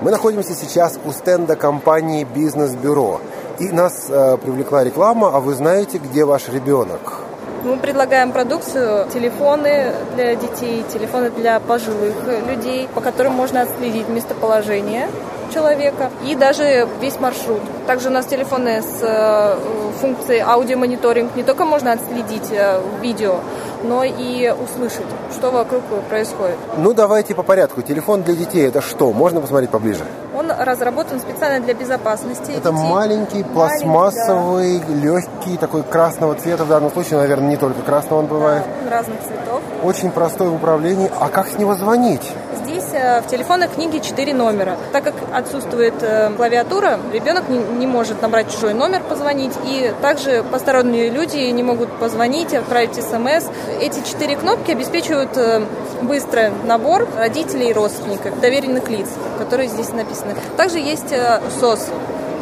Мы 0.00 0.10
находимся 0.10 0.54
сейчас 0.54 0.98
у 1.04 1.12
стенда 1.12 1.56
компании 1.56 2.24
«Бизнес-бюро». 2.24 3.20
И 3.58 3.68
нас 3.68 4.06
э, 4.08 4.38
привлекла 4.38 4.82
реклама, 4.82 5.30
а 5.34 5.40
вы 5.40 5.52
знаете, 5.52 5.98
где 5.98 6.24
ваш 6.24 6.48
ребенок? 6.48 7.18
Мы 7.64 7.76
предлагаем 7.76 8.32
продукцию, 8.32 9.10
телефоны 9.12 9.92
для 10.14 10.36
детей, 10.36 10.86
телефоны 10.90 11.28
для 11.28 11.60
пожилых 11.60 12.14
людей, 12.48 12.88
по 12.94 13.02
которым 13.02 13.34
можно 13.34 13.60
отследить 13.60 14.08
местоположение 14.08 15.06
человека 15.52 16.10
и 16.26 16.34
даже 16.34 16.88
весь 17.00 17.18
маршрут. 17.20 17.60
Также 17.86 18.08
у 18.08 18.12
нас 18.12 18.26
телефоны 18.26 18.82
с 18.82 19.00
э, 19.02 19.56
функцией 20.00 20.40
аудиомониторинг. 20.40 21.34
Не 21.36 21.42
только 21.42 21.64
можно 21.64 21.92
отследить 21.92 22.50
э, 22.50 22.80
видео, 23.00 23.40
но 23.82 24.04
и 24.04 24.50
услышать, 24.50 25.06
что 25.32 25.50
вокруг 25.50 25.82
происходит. 26.08 26.56
Ну, 26.76 26.92
давайте 26.92 27.34
по 27.34 27.42
порядку. 27.42 27.82
Телефон 27.82 28.22
для 28.22 28.34
детей 28.34 28.66
это 28.66 28.80
что? 28.80 29.12
Можно 29.12 29.40
посмотреть 29.40 29.70
поближе? 29.70 30.04
Он 30.36 30.50
разработан 30.50 31.20
специально 31.20 31.64
для 31.64 31.74
безопасности. 31.74 32.52
Это 32.52 32.70
детей. 32.70 32.88
маленький, 32.88 33.42
пластмассовый, 33.42 34.80
да. 34.80 34.94
легкий, 34.94 35.56
такой 35.56 35.82
красного 35.82 36.34
цвета. 36.34 36.64
В 36.64 36.68
данном 36.68 36.90
случае, 36.90 37.18
наверное, 37.18 37.48
не 37.48 37.56
только 37.56 37.82
красного 37.82 38.20
он 38.20 38.26
бывает. 38.26 38.62
Да, 38.84 38.90
разных 38.90 39.20
цветов. 39.20 39.60
Очень 39.82 40.10
простой 40.10 40.48
в 40.48 40.54
управлении. 40.54 41.10
А 41.18 41.28
как 41.28 41.48
с 41.48 41.58
него 41.58 41.74
звонить? 41.74 42.32
Здесь 42.70 42.90
э, 42.92 43.20
в 43.20 43.26
телефонной 43.26 43.66
книге 43.66 43.98
4 43.98 44.32
номера. 44.32 44.76
Так 44.92 45.02
как 45.02 45.14
отсутствует 45.34 45.94
э, 46.02 46.30
клавиатура, 46.36 47.00
ребенок 47.12 47.48
не, 47.48 47.84
может 47.88 48.22
набрать 48.22 48.52
чужой 48.52 48.74
номер, 48.74 49.02
позвонить. 49.02 49.52
И 49.64 49.92
также 50.00 50.44
посторонние 50.44 51.10
люди 51.10 51.38
не 51.50 51.64
могут 51.64 51.90
позвонить, 51.98 52.54
отправить 52.54 52.94
смс. 52.94 53.46
Эти 53.80 54.06
четыре 54.08 54.36
кнопки 54.36 54.70
обеспечивают 54.70 55.36
э, 55.36 55.62
быстрый 56.02 56.52
набор 56.64 57.08
родителей 57.18 57.70
и 57.70 57.72
родственников, 57.72 58.38
доверенных 58.40 58.88
лиц, 58.88 59.08
которые 59.40 59.68
здесь 59.68 59.90
написаны. 59.90 60.36
Также 60.56 60.78
есть 60.78 61.12
СОС, 61.58 61.88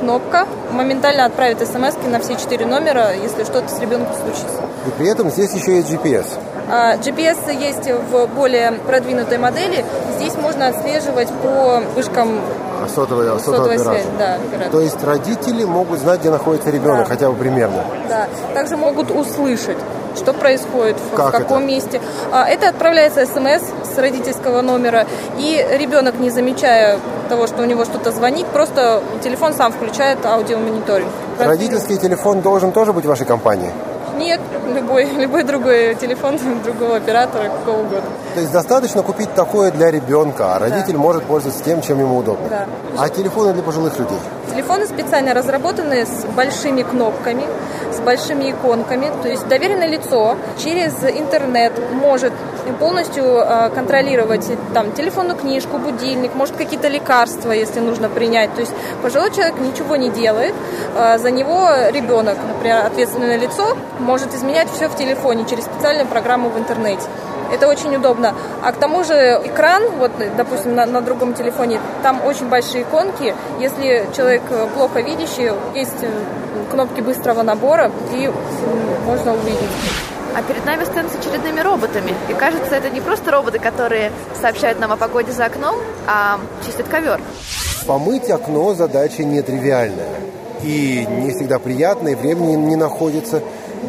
кнопка, 0.00 0.46
моментально 0.70 1.24
отправит 1.24 1.66
смс 1.66 1.94
на 2.06 2.20
все 2.20 2.36
четыре 2.36 2.66
номера, 2.66 3.14
если 3.14 3.44
что-то 3.44 3.68
с 3.70 3.80
ребенком 3.80 4.14
случится. 4.14 4.60
И 4.86 4.90
при 4.98 5.08
этом 5.08 5.30
здесь 5.30 5.54
еще 5.54 5.76
есть 5.76 5.90
GPS. 5.90 6.26
А, 6.70 6.96
GPS 6.96 7.52
есть 7.52 7.88
в 8.10 8.26
более 8.34 8.72
продвинутой 8.72 9.38
модели. 9.38 9.84
Здесь 10.18 10.34
можно 10.36 10.68
отслеживать 10.68 11.28
по 11.42 11.80
вышкам 11.94 12.40
А 12.84 12.88
сотовая, 12.94 13.38
сотовая 13.38 13.78
связь, 13.78 14.04
да, 14.18 14.34
оператор. 14.34 14.70
То 14.72 14.80
есть 14.80 15.02
родители 15.02 15.64
могут 15.64 15.98
знать, 16.00 16.20
где 16.20 16.30
находится 16.30 16.70
ребенок, 16.70 17.00
Да. 17.00 17.04
хотя 17.06 17.28
бы 17.30 17.36
примерно. 17.36 17.84
Да, 18.08 18.28
также 18.54 18.76
могут 18.76 19.10
услышать, 19.10 19.78
что 20.16 20.32
происходит, 20.34 20.96
в, 21.12 21.16
Как 21.16 21.28
в 21.28 21.30
каком 21.32 21.58
это? 21.58 21.66
месте. 21.66 22.00
А, 22.32 22.46
Это 22.48 22.68
отправляется 22.68 23.24
смс 23.26 23.62
с 23.94 23.98
родительского 23.98 24.60
номера, 24.60 25.06
и 25.38 25.66
ребенок, 25.78 26.18
не 26.20 26.30
замечая 26.30 26.98
того, 27.28 27.46
что 27.46 27.62
у 27.62 27.64
него 27.64 27.84
что-то 27.84 28.12
звонит, 28.12 28.46
просто 28.46 29.02
телефон 29.24 29.54
сам 29.54 29.72
включает 29.72 30.24
аудиомониторинг. 30.24 31.08
Родительский 31.38 31.96
телефон 31.96 32.40
должен 32.42 32.72
тоже 32.72 32.92
быть 32.92 33.04
в 33.04 33.08
вашей 33.08 33.26
компании? 33.26 33.70
Нет, 34.18 34.40
любой, 34.74 35.04
любой 35.16 35.44
другой 35.44 35.94
телефон 35.94 36.38
другого 36.64 36.96
оператора, 36.96 37.44
какого 37.44 37.80
угодно. 37.82 38.10
То 38.34 38.40
есть 38.40 38.52
достаточно 38.52 39.02
купить 39.02 39.34
такое 39.34 39.70
для 39.70 39.90
ребенка, 39.90 40.54
а 40.54 40.58
родитель 40.58 40.96
может 40.96 41.24
пользоваться 41.24 41.62
тем, 41.64 41.82
чем 41.82 42.00
ему 42.00 42.18
удобно. 42.18 42.48
Да. 42.48 42.66
А 42.98 43.08
телефоны 43.08 43.52
для 43.52 43.62
пожилых 43.62 43.98
людей? 43.98 44.18
Телефоны 44.50 44.86
специально 44.86 45.34
разработаны 45.34 46.06
с 46.06 46.24
большими 46.36 46.82
кнопками, 46.82 47.44
с 47.92 48.00
большими 48.00 48.50
иконками. 48.50 49.10
То 49.22 49.28
есть 49.28 49.46
доверенное 49.48 49.88
лицо 49.88 50.36
через 50.58 50.92
интернет 51.04 51.72
может 51.92 52.32
полностью 52.78 53.24
э, 53.24 53.70
контролировать 53.70 54.46
там, 54.74 54.92
телефонную 54.92 55.36
книжку, 55.36 55.78
будильник, 55.78 56.34
может 56.34 56.56
какие-то 56.56 56.88
лекарства, 56.88 57.52
если 57.52 57.80
нужно 57.80 58.08
принять. 58.08 58.54
То 58.54 58.60
есть 58.60 58.72
пожилой 59.02 59.30
человек 59.30 59.58
ничего 59.58 59.96
не 59.96 60.10
делает, 60.10 60.54
э, 60.96 61.18
за 61.18 61.30
него 61.30 61.68
ребенок, 61.90 62.36
например, 62.46 62.84
ответственное 62.84 63.36
лицо, 63.36 63.76
может 63.98 64.34
изменять 64.34 64.68
все 64.70 64.88
в 64.88 64.96
телефоне 64.96 65.44
через 65.48 65.64
специальную 65.64 66.06
программу 66.06 66.50
в 66.50 66.58
интернете. 66.58 67.02
Это 67.52 67.68
очень 67.68 67.94
удобно. 67.96 68.34
А 68.62 68.72
к 68.72 68.76
тому 68.76 69.04
же 69.04 69.40
экран, 69.44 69.82
вот, 69.98 70.12
допустим, 70.36 70.74
на, 70.74 70.86
на 70.86 71.00
другом 71.00 71.34
телефоне, 71.34 71.80
там 72.02 72.24
очень 72.24 72.48
большие 72.48 72.82
иконки. 72.82 73.34
Если 73.58 74.06
человек 74.14 74.42
э, 74.50 74.66
плохо 74.74 75.00
видящий, 75.00 75.50
есть 75.74 76.02
э, 76.02 76.10
кнопки 76.70 77.00
быстрого 77.00 77.42
набора, 77.42 77.90
и 78.12 78.30
можно 79.06 79.32
увидеть. 79.32 79.70
А 80.36 80.42
перед 80.42 80.64
нами 80.66 80.84
стенд 80.84 81.10
с 81.10 81.16
очередными 81.16 81.60
роботами. 81.60 82.14
И 82.28 82.34
кажется, 82.34 82.74
это 82.74 82.90
не 82.90 83.00
просто 83.00 83.30
роботы, 83.30 83.58
которые 83.58 84.12
сообщают 84.40 84.78
нам 84.78 84.92
о 84.92 84.96
погоде 84.96 85.32
за 85.32 85.46
окном, 85.46 85.76
а 86.06 86.38
чистят 86.64 86.86
ковер. 86.88 87.20
Помыть 87.86 88.30
окно 88.30 88.74
задача 88.74 89.24
нетривиальная. 89.24 90.20
И 90.62 91.06
не 91.08 91.30
всегда 91.30 91.58
приятная, 91.58 92.12
и 92.12 92.14
времени 92.14 92.54
не 92.54 92.76
находится. 92.76 93.42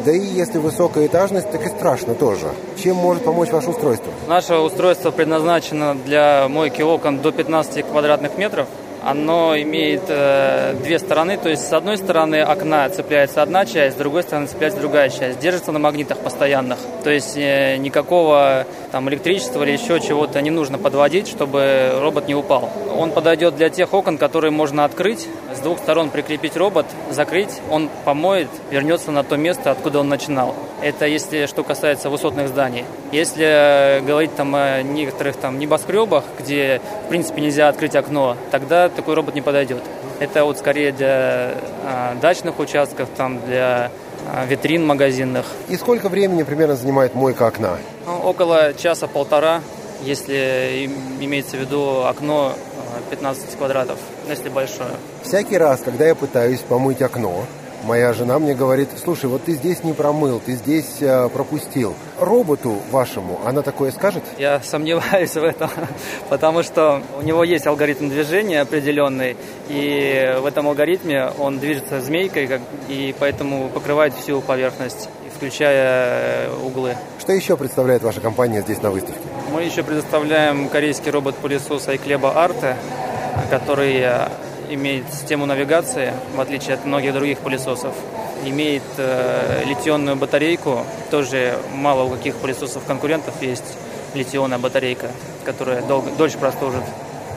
Да 0.04 0.12
и 0.12 0.20
если 0.20 0.58
высокая 0.58 1.06
этажность, 1.06 1.50
так 1.50 1.64
и 1.64 1.68
страшно 1.68 2.14
тоже. 2.14 2.46
Чем 2.76 2.96
может 2.96 3.24
помочь 3.24 3.50
ваше 3.50 3.70
устройство? 3.70 4.12
Наше 4.28 4.56
устройство 4.56 5.10
предназначено 5.10 5.94
для 5.94 6.48
мойки 6.48 6.82
окон 6.82 7.18
до 7.18 7.32
15 7.32 7.84
квадратных 7.86 8.38
метров. 8.38 8.66
Оно 9.02 9.56
имеет 9.56 10.02
э, 10.08 10.74
две 10.82 10.98
стороны, 10.98 11.38
то 11.38 11.48
есть 11.48 11.66
с 11.66 11.72
одной 11.72 11.96
стороны 11.96 12.42
окна 12.42 12.88
цепляется 12.90 13.42
одна 13.42 13.64
часть, 13.64 13.96
с 13.96 13.98
другой 13.98 14.22
стороны 14.22 14.46
цепляется 14.46 14.80
другая 14.80 15.08
часть. 15.08 15.38
Держится 15.38 15.72
на 15.72 15.78
магнитах 15.78 16.18
постоянных. 16.18 16.78
То 17.02 17.10
есть 17.10 17.36
э, 17.36 17.76
никакого 17.78 18.66
там 18.92 19.08
электричества 19.08 19.62
или 19.62 19.72
еще 19.72 20.00
чего-то 20.00 20.42
не 20.42 20.50
нужно 20.50 20.76
подводить, 20.76 21.28
чтобы 21.28 21.92
робот 21.98 22.28
не 22.28 22.34
упал. 22.34 22.70
Он 22.94 23.10
подойдет 23.10 23.56
для 23.56 23.70
тех 23.70 23.94
окон, 23.94 24.18
которые 24.18 24.50
можно 24.50 24.84
открыть, 24.84 25.26
с 25.54 25.60
двух 25.60 25.78
сторон 25.78 26.10
прикрепить 26.10 26.56
робот, 26.56 26.86
закрыть, 27.10 27.60
он 27.70 27.88
помоет, 28.04 28.48
вернется 28.70 29.10
на 29.12 29.24
то 29.24 29.36
место, 29.36 29.70
откуда 29.70 30.00
он 30.00 30.08
начинал. 30.08 30.54
Это 30.82 31.06
если 31.06 31.46
что 31.46 31.62
касается 31.62 32.10
высотных 32.10 32.48
зданий. 32.48 32.84
Если 33.12 33.44
э, 33.46 34.00
говорить 34.00 34.34
там 34.36 34.54
о 34.54 34.82
некоторых 34.82 35.36
там 35.36 35.58
небоскребах, 35.58 36.24
где 36.38 36.80
в 37.06 37.08
принципе 37.08 37.40
нельзя 37.40 37.68
открыть 37.68 37.96
окно, 37.96 38.36
тогда 38.50 38.89
такой 38.96 39.14
робот 39.14 39.34
не 39.34 39.40
подойдет. 39.42 39.82
Это 40.18 40.44
вот 40.44 40.58
скорее 40.58 40.92
для 40.92 41.54
а, 41.84 42.14
дачных 42.20 42.58
участков, 42.58 43.08
там 43.16 43.40
для 43.46 43.90
а, 44.32 44.44
витрин 44.46 44.86
магазинных. 44.86 45.46
И 45.68 45.76
сколько 45.76 46.08
времени 46.08 46.42
примерно 46.42 46.76
занимает 46.76 47.14
мойка 47.14 47.46
окна? 47.46 47.78
Ну, 48.06 48.18
около 48.18 48.74
часа-полтора, 48.74 49.60
если 50.02 50.84
им- 50.84 51.24
имеется 51.24 51.56
в 51.56 51.60
виду 51.60 52.04
окно 52.04 52.52
а, 52.54 53.10
15 53.10 53.56
квадратов, 53.56 53.98
ну, 54.26 54.30
если 54.30 54.48
большое. 54.48 54.90
Всякий 55.22 55.56
раз, 55.58 55.80
когда 55.80 56.06
я 56.06 56.14
пытаюсь 56.14 56.60
помыть 56.60 57.00
окно, 57.02 57.44
моя 57.84 58.12
жена 58.12 58.38
мне 58.38 58.54
говорит, 58.54 58.88
слушай, 59.02 59.26
вот 59.26 59.44
ты 59.44 59.52
здесь 59.52 59.82
не 59.84 59.92
промыл, 59.92 60.40
ты 60.44 60.52
здесь 60.54 60.96
э, 61.00 61.28
пропустил. 61.28 61.94
Роботу 62.18 62.76
вашему 62.90 63.40
она 63.44 63.62
такое 63.62 63.90
скажет? 63.92 64.22
Я 64.38 64.60
сомневаюсь 64.62 65.34
в 65.34 65.42
этом, 65.44 65.70
потому 66.28 66.62
что 66.62 67.02
у 67.18 67.22
него 67.22 67.44
есть 67.44 67.66
алгоритм 67.66 68.08
движения 68.08 68.60
определенный, 68.60 69.36
и 69.68 70.36
в 70.40 70.46
этом 70.46 70.68
алгоритме 70.68 71.30
он 71.38 71.58
движется 71.58 72.00
змейкой, 72.00 72.46
как- 72.46 72.60
и 72.88 73.14
поэтому 73.18 73.68
покрывает 73.68 74.14
всю 74.14 74.40
поверхность, 74.40 75.08
включая 75.34 76.46
э, 76.48 76.52
углы. 76.64 76.96
Что 77.18 77.32
еще 77.32 77.56
представляет 77.56 78.02
ваша 78.02 78.20
компания 78.20 78.60
здесь 78.62 78.82
на 78.82 78.90
выставке? 78.90 79.20
Мы 79.52 79.62
еще 79.62 79.82
предоставляем 79.82 80.68
корейский 80.68 81.10
робот-пылесос 81.10 81.88
Айклеба 81.88 82.42
Арте, 82.44 82.76
который 83.50 83.96
э, 84.00 84.28
имеет 84.70 85.12
систему 85.12 85.46
навигации, 85.46 86.12
в 86.34 86.40
отличие 86.40 86.74
от 86.74 86.84
многих 86.84 87.12
других 87.12 87.38
пылесосов. 87.38 87.94
Имеет 88.44 88.82
э, 88.96 89.64
литионную 89.66 90.16
батарейку, 90.16 90.84
тоже 91.10 91.58
мало 91.74 92.04
у 92.04 92.10
каких 92.10 92.36
пылесосов 92.36 92.84
конкурентов 92.84 93.34
есть 93.42 93.76
литионная 94.14 94.58
батарейка, 94.58 95.10
которая 95.44 95.82
долго, 95.82 96.10
дольше 96.12 96.38
прослужит. 96.38 96.84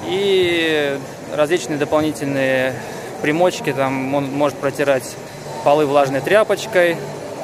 И 0.06 0.98
различные 1.36 1.78
дополнительные 1.78 2.74
примочки, 3.22 3.74
там 3.74 4.14
он 4.14 4.26
может 4.32 4.58
протирать 4.58 5.16
полы 5.64 5.86
влажной 5.86 6.22
тряпочкой, 6.22 6.98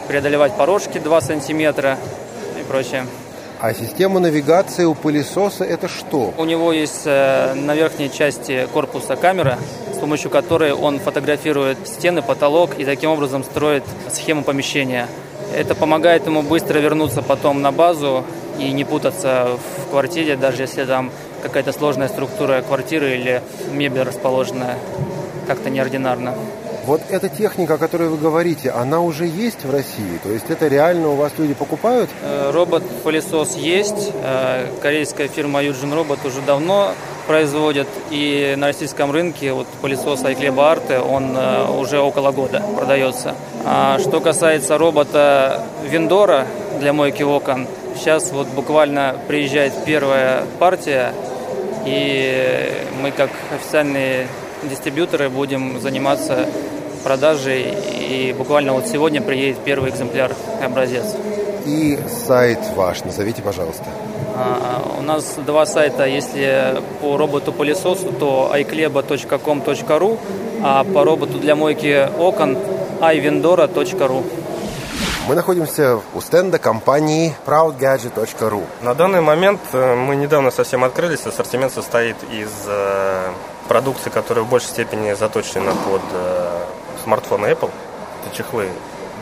преодолевать 0.08 0.56
порожки 0.56 0.98
2 1.00 1.22
сантиметра 1.22 1.98
и 2.60 2.64
прочее. 2.64 3.06
А 3.62 3.74
система 3.74 4.22
навигации 4.22 4.86
у 4.86 4.96
пылесоса 4.96 5.66
это 5.66 5.90
что? 5.90 6.34
У 6.38 6.46
него 6.46 6.72
есть 6.72 7.02
э, 7.04 7.54
на 7.56 7.76
верхней 7.76 8.10
части 8.10 8.66
корпуса 8.72 9.18
камера, 9.18 9.60
с 9.94 9.98
помощью 9.98 10.32
которой 10.32 10.72
он 10.72 11.00
фотографирует 11.00 11.78
стены, 11.86 12.22
потолок 12.22 12.80
и 12.80 12.86
таким 12.86 13.10
образом 13.10 13.44
строит 13.44 13.84
схему 14.10 14.44
помещения. 14.44 15.08
Это 15.54 15.76
помогает 15.76 16.26
ему 16.26 16.42
быстро 16.42 16.80
вернуться 16.80 17.22
потом 17.22 17.62
на 17.62 17.74
базу 17.74 18.24
и 18.58 18.72
не 18.72 18.86
путаться 18.86 19.50
в 19.86 19.90
квартире, 19.90 20.38
даже 20.38 20.62
если 20.62 20.86
там 20.86 21.12
какая-то 21.44 21.74
сложная 21.74 22.08
структура 22.08 22.62
квартиры 22.62 23.16
или 23.16 23.42
мебель 23.74 24.04
расположена 24.04 24.76
как-то 25.48 25.70
неординарно. 25.70 26.34
Вот 26.90 27.04
эта 27.08 27.30
техника, 27.30 27.76
о 27.76 27.78
которой 27.78 28.10
вы 28.10 28.18
говорите, 28.18 28.72
она 28.72 29.00
уже 29.00 29.28
есть 29.28 29.64
в 29.64 29.70
России? 29.70 30.20
То 30.24 30.30
есть 30.30 30.50
это 30.50 30.68
реально 30.68 31.10
у 31.10 31.16
вас 31.16 31.32
люди 31.38 31.54
покупают? 31.54 32.10
Э, 32.24 32.50
Робот-пылесос 32.52 33.58
есть. 33.58 34.12
Э, 34.24 34.66
Корейская 34.82 35.28
фирма 35.28 35.62
Юджин 35.62 35.94
Робот 35.94 36.26
уже 36.26 36.42
давно 36.42 36.94
производит. 37.28 37.88
И 38.10 38.56
на 38.58 38.66
российском 38.66 39.12
рынке 39.12 39.54
вот 39.54 39.68
пылесос 39.84 40.26
Айклеба 40.26 40.72
Арте, 40.72 40.98
он 40.98 41.38
э, 41.38 41.68
уже 41.80 42.00
около 42.00 42.32
года 42.32 42.64
продается. 42.76 43.36
А 43.66 44.00
что 44.00 44.20
касается 44.20 44.80
робота 44.80 45.64
Виндора 45.88 46.48
для 46.80 46.92
мойки 46.92 47.22
окон, 47.22 47.68
сейчас 47.96 48.32
вот 48.32 48.48
буквально 48.48 49.16
приезжает 49.28 49.74
первая 49.86 50.44
партия, 50.58 51.14
и 51.86 52.74
мы 53.00 53.12
как 53.12 53.30
официальные 53.54 54.26
дистрибьюторы 54.64 55.30
будем 55.30 55.80
заниматься 55.80 56.48
продажей. 57.00 57.74
И 58.00 58.36
буквально 58.38 58.74
вот 58.74 58.88
сегодня 58.88 59.22
приедет 59.22 59.60
первый 59.64 59.92
экземпляр, 59.92 60.32
образец. 60.64 61.16
И 61.66 62.00
сайт 62.28 62.60
ваш, 62.76 63.04
назовите, 63.04 63.42
пожалуйста. 63.42 63.86
А, 64.36 64.98
У 64.98 65.02
нас 65.02 65.36
два 65.46 65.66
сайта. 65.66 66.06
Если 66.06 66.82
по 67.02 67.18
роботу-пылесосу, 67.18 68.12
то 68.14 68.52
iCleba.com.ru, 68.56 70.20
а 70.64 70.84
по 70.84 71.04
роботу 71.04 71.38
для 71.40 71.56
мойки 71.56 72.08
окон 72.18 72.58
iVendora.ru. 73.02 74.24
Мы 75.28 75.36
находимся 75.36 76.00
у 76.16 76.22
стенда 76.22 76.58
компании 76.58 77.36
proudgadget.ru. 77.46 78.64
На 78.82 78.96
данный 78.96 79.22
момент 79.22 79.60
э, 79.74 79.94
мы 79.94 80.16
недавно 80.16 80.50
совсем 80.50 80.84
открылись. 80.84 81.24
Ассортимент 81.28 81.72
состоит 81.72 82.16
из 82.32 82.50
э, 82.66 83.32
продукции, 83.68 84.10
которая 84.10 84.44
в 84.44 84.50
большей 84.50 84.70
степени 84.70 85.14
заточена 85.14 85.72
под 85.86 86.02
э, 86.14 86.59
смартфоны 87.04 87.48
Apple. 87.48 87.72
Это 88.26 88.36
чехлы 88.36 88.70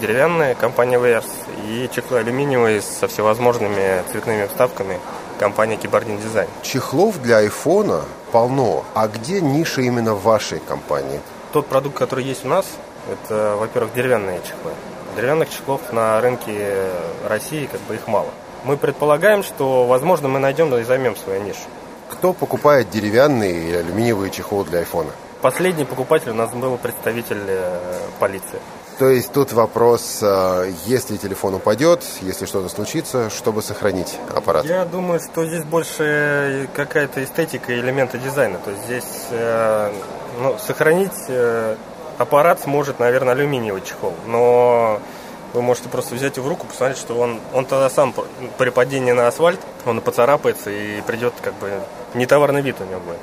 деревянные 0.02 0.56
компании 0.56 0.98
Wears 0.98 1.26
и 1.66 1.90
чехлы 1.94 2.20
алюминиевые 2.20 2.82
со 2.82 3.08
всевозможными 3.08 4.04
цветными 4.12 4.48
вставками 4.48 5.00
компании 5.40 5.78
Keyboarding 5.78 6.22
Design. 6.22 6.48
Чехлов 6.62 7.22
для 7.22 7.38
айфона 7.38 8.04
полно. 8.32 8.84
А 8.94 9.08
где 9.08 9.42
ниша 9.42 9.82
именно 9.82 10.16
вашей 10.16 10.60
компании? 10.60 11.20
Тот 11.54 11.68
продукт, 11.68 11.98
который 11.98 12.24
есть 12.24 12.46
у 12.46 12.50
нас, 12.50 12.66
это, 13.12 13.56
во-первых, 13.58 13.94
деревянные 13.94 14.40
чехлы. 14.42 14.72
Деревянных 15.16 15.50
чехлов 15.50 15.82
на 15.92 16.20
рынке 16.22 16.90
России 17.28 17.68
как 17.72 17.82
бы 17.82 17.96
их 17.96 18.08
мало. 18.08 18.30
Мы 18.64 18.78
предполагаем, 18.78 19.44
что, 19.44 19.86
возможно, 19.86 20.28
мы 20.28 20.40
найдем 20.40 20.76
и 20.76 20.84
займем 20.84 21.16
свою 21.16 21.42
нишу. 21.44 21.60
Кто 22.10 22.34
покупает 22.34 22.90
деревянный 22.90 23.70
и 23.70 23.74
алюминиевый 23.74 24.30
чехол 24.30 24.64
для 24.64 24.80
айфона? 24.80 25.12
Последний 25.42 25.86
покупатель 25.86 26.32
у 26.32 26.34
нас 26.34 26.52
был 26.52 26.78
представитель 26.78 27.44
э, 27.48 27.80
полиции. 28.20 28.60
То 28.98 29.10
есть 29.10 29.32
тут 29.32 29.54
вопрос, 29.54 30.20
э, 30.24 30.72
если 30.86 31.18
телефон 31.18 31.56
упадет, 31.56 32.04
если 32.22 32.48
что-то 32.48 32.70
случится, 32.70 33.30
чтобы 33.30 33.62
сохранить 33.62 34.18
аппарат. 34.36 34.66
Я 34.66 34.86
думаю, 34.86 35.20
что 35.20 35.46
здесь 35.46 35.64
больше 35.64 36.68
какая-то 36.74 37.24
эстетика 37.24 37.72
и 37.72 37.80
элементы 37.80 38.18
дизайна. 38.18 38.58
То 38.58 38.72
есть 38.72 38.84
здесь 38.86 39.28
э, 39.30 39.94
ну, 40.42 40.58
сохранить 40.58 41.12
аппарат 42.18 42.62
сможет, 42.62 43.00
наверное, 43.00 43.34
алюминиевый 43.34 43.82
чехол. 43.82 44.16
Но 44.26 45.00
вы 45.54 45.62
можете 45.62 45.90
просто 45.90 46.16
взять 46.16 46.38
его 46.38 46.48
в 46.48 46.50
руку, 46.50 46.66
посмотреть, 46.66 46.98
что 46.98 47.14
он, 47.14 47.40
он 47.54 47.66
тогда 47.66 47.90
сам 47.92 48.14
при 48.58 48.70
падении 48.70 49.12
на 49.12 49.28
асфальт, 49.28 49.60
он 49.86 50.02
поцарапается 50.02 50.72
и 50.72 51.02
придет 51.02 51.34
как 51.42 51.54
бы 51.56 51.80
не 52.16 52.26
товарный 52.26 52.62
вид 52.62 52.78
у 52.80 52.86
него 52.86 53.00
будет. 53.02 53.20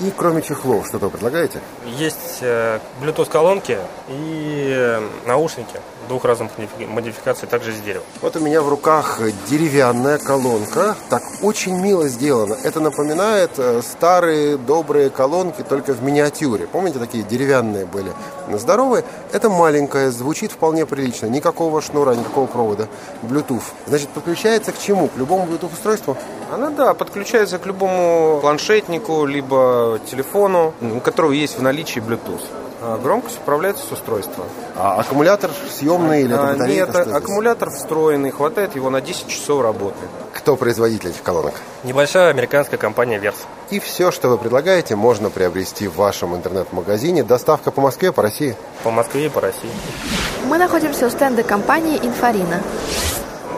И 0.00 0.12
кроме 0.16 0.42
чехлов, 0.42 0.86
что-то 0.86 1.08
предлагаете? 1.08 1.60
Есть 1.84 2.38
э, 2.40 2.78
Bluetooth-колонки 3.02 3.78
и 4.08 4.72
э, 4.72 5.00
наушники 5.26 5.80
двух 6.08 6.24
разных 6.24 6.50
модификаций, 6.88 7.46
также 7.48 7.72
из 7.72 7.80
дерева. 7.80 8.04
Вот 8.22 8.34
у 8.36 8.40
меня 8.40 8.62
в 8.62 8.68
руках 8.68 9.20
деревянная 9.48 10.18
колонка. 10.18 10.96
Так 11.10 11.22
очень 11.42 11.78
мило 11.80 12.08
сделано. 12.08 12.56
Это 12.64 12.80
напоминает 12.80 13.50
э, 13.58 13.82
старые 13.82 14.56
добрые 14.56 15.10
колонки, 15.10 15.62
только 15.62 15.92
в 15.92 16.02
миниатюре. 16.02 16.66
Помните, 16.66 16.98
такие 16.98 17.24
деревянные 17.24 17.84
были? 17.84 18.12
Здоровые. 18.52 19.04
Это 19.32 19.50
маленькая, 19.50 20.10
звучит 20.10 20.52
вполне 20.52 20.86
прилично. 20.86 21.26
Никакого 21.26 21.82
шнура, 21.82 22.14
никакого 22.14 22.46
провода. 22.46 22.88
Bluetooth. 23.22 23.64
Значит, 23.86 24.08
подключается 24.08 24.72
к 24.72 24.78
чему? 24.78 25.08
К 25.08 25.16
любому 25.16 25.46
Bluetooth-устройству? 25.46 26.16
Она, 26.50 26.70
да, 26.70 26.94
подключается 26.94 27.58
к 27.58 27.66
любому 27.66 28.38
планшетнику, 28.40 29.26
либо 29.26 30.00
телефону, 30.10 30.74
у 30.80 31.00
которого 31.00 31.32
есть 31.32 31.58
в 31.58 31.62
наличии 31.62 32.00
Bluetooth. 32.00 32.42
А 32.80 32.96
громкость 32.96 33.38
управляется 33.38 33.84
с 33.84 33.92
устройства. 33.92 34.44
А 34.76 35.00
аккумулятор 35.00 35.50
съемный 35.76 36.22
или 36.22 36.34
это 36.34 36.50
а, 36.50 36.68
Нет, 36.68 36.94
аккумулятор 36.94 37.70
встроенный, 37.70 38.30
хватает 38.30 38.76
его 38.76 38.88
на 38.88 39.00
10 39.00 39.28
часов 39.28 39.62
работы. 39.62 39.96
Кто 40.32 40.54
производитель 40.54 41.10
этих 41.10 41.22
колонок? 41.22 41.54
Небольшая 41.82 42.30
американская 42.30 42.78
компания 42.78 43.18
Versa. 43.18 43.46
И 43.70 43.80
все, 43.80 44.12
что 44.12 44.28
вы 44.28 44.38
предлагаете, 44.38 44.94
можно 44.94 45.28
приобрести 45.28 45.88
в 45.88 45.96
вашем 45.96 46.36
интернет-магазине. 46.36 47.24
Доставка 47.24 47.72
по 47.72 47.80
Москве, 47.80 48.12
по 48.12 48.22
России? 48.22 48.54
По 48.84 48.90
Москве 48.90 49.26
и 49.26 49.28
по 49.28 49.40
России. 49.40 49.70
Мы 50.46 50.56
находимся 50.56 51.06
у 51.06 51.10
стенда 51.10 51.42
компании 51.42 51.98
«Инфорина». 52.00 52.62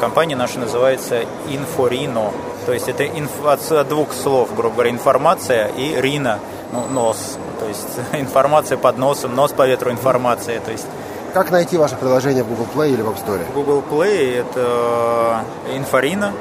Компания 0.01 0.35
наша 0.35 0.59
называется 0.59 1.25
«Инфорино». 1.51 2.33
То 2.65 2.73
есть 2.73 2.89
это 2.89 3.07
инф... 3.07 3.31
от 3.45 3.89
двух 3.89 4.15
слов, 4.15 4.55
грубо 4.55 4.77
говоря, 4.77 4.91
информация 4.91 5.69
и 5.77 6.01
рина, 6.01 6.39
ну, 6.73 6.87
нос. 6.87 7.37
То 7.59 7.69
есть 7.69 7.89
информация 8.15 8.79
под 8.79 8.97
носом, 8.97 9.37
нос 9.37 9.53
по 9.53 9.67
ветру 9.67 9.91
информация. 9.91 10.59
То 10.61 10.71
есть 10.71 10.87
как 11.35 11.51
найти 11.51 11.77
ваше 11.77 11.97
приложение 11.97 12.43
в 12.43 12.49
Google 12.49 12.67
Play 12.75 12.93
или 12.93 13.03
в 13.03 13.09
App 13.09 13.25
Store? 13.25 13.41
Google 13.55 13.85
Play 13.89 14.41
это 14.41 15.45
инфорина, 15.75 16.33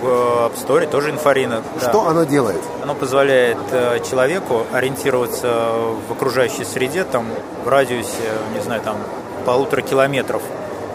в 0.00 0.06
App 0.06 0.52
Store 0.54 0.86
тоже 0.86 1.10
инфорина. 1.10 1.62
Что 1.80 2.04
да. 2.04 2.10
оно 2.10 2.24
делает? 2.24 2.62
Оно 2.82 2.94
позволяет 2.94 3.58
э, 3.72 3.98
человеку 4.08 4.62
ориентироваться 4.72 5.72
в 6.08 6.12
окружающей 6.12 6.64
среде, 6.64 7.04
там, 7.04 7.26
в 7.64 7.68
радиусе, 7.68 8.32
не 8.54 8.60
знаю, 8.60 8.80
там, 8.80 8.96
полутора 9.44 9.82
километров. 9.82 10.40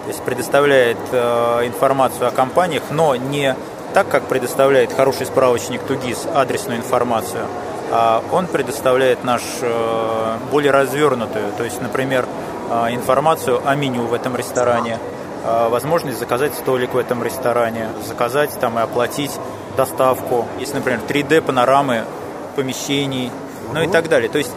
То 0.03 0.09
есть 0.09 0.21
предоставляет 0.23 0.97
э, 1.11 1.65
информацию 1.65 2.27
о 2.27 2.31
компаниях, 2.31 2.83
но 2.91 3.15
не 3.15 3.55
так, 3.93 4.09
как 4.09 4.23
предоставляет 4.23 4.91
хороший 4.91 5.25
справочник 5.25 5.81
Тугис 5.83 6.27
адресную 6.33 6.79
информацию, 6.79 7.45
а 7.91 8.23
он 8.31 8.47
предоставляет 8.47 9.23
наш 9.23 9.41
э, 9.61 10.37
более 10.51 10.71
развернутую, 10.71 11.51
то 11.57 11.63
есть, 11.63 11.79
например, 11.79 12.25
э, 12.71 12.95
информацию 12.95 13.61
о 13.63 13.75
меню 13.75 14.03
в 14.07 14.13
этом 14.13 14.35
ресторане, 14.35 14.97
э, 15.45 15.67
возможность 15.69 16.17
заказать 16.17 16.55
столик 16.55 16.95
в 16.95 16.97
этом 16.97 17.23
ресторане, 17.23 17.89
заказать 18.05 18.49
там 18.59 18.79
и 18.79 18.81
оплатить 18.81 19.31
доставку, 19.77 20.47
если, 20.59 20.75
например, 20.75 21.01
3D 21.07 21.41
панорамы 21.41 22.05
помещений, 22.55 23.31
ну 23.73 23.83
и 23.83 23.87
так 23.87 24.09
далее. 24.09 24.29
То 24.29 24.39
есть 24.39 24.51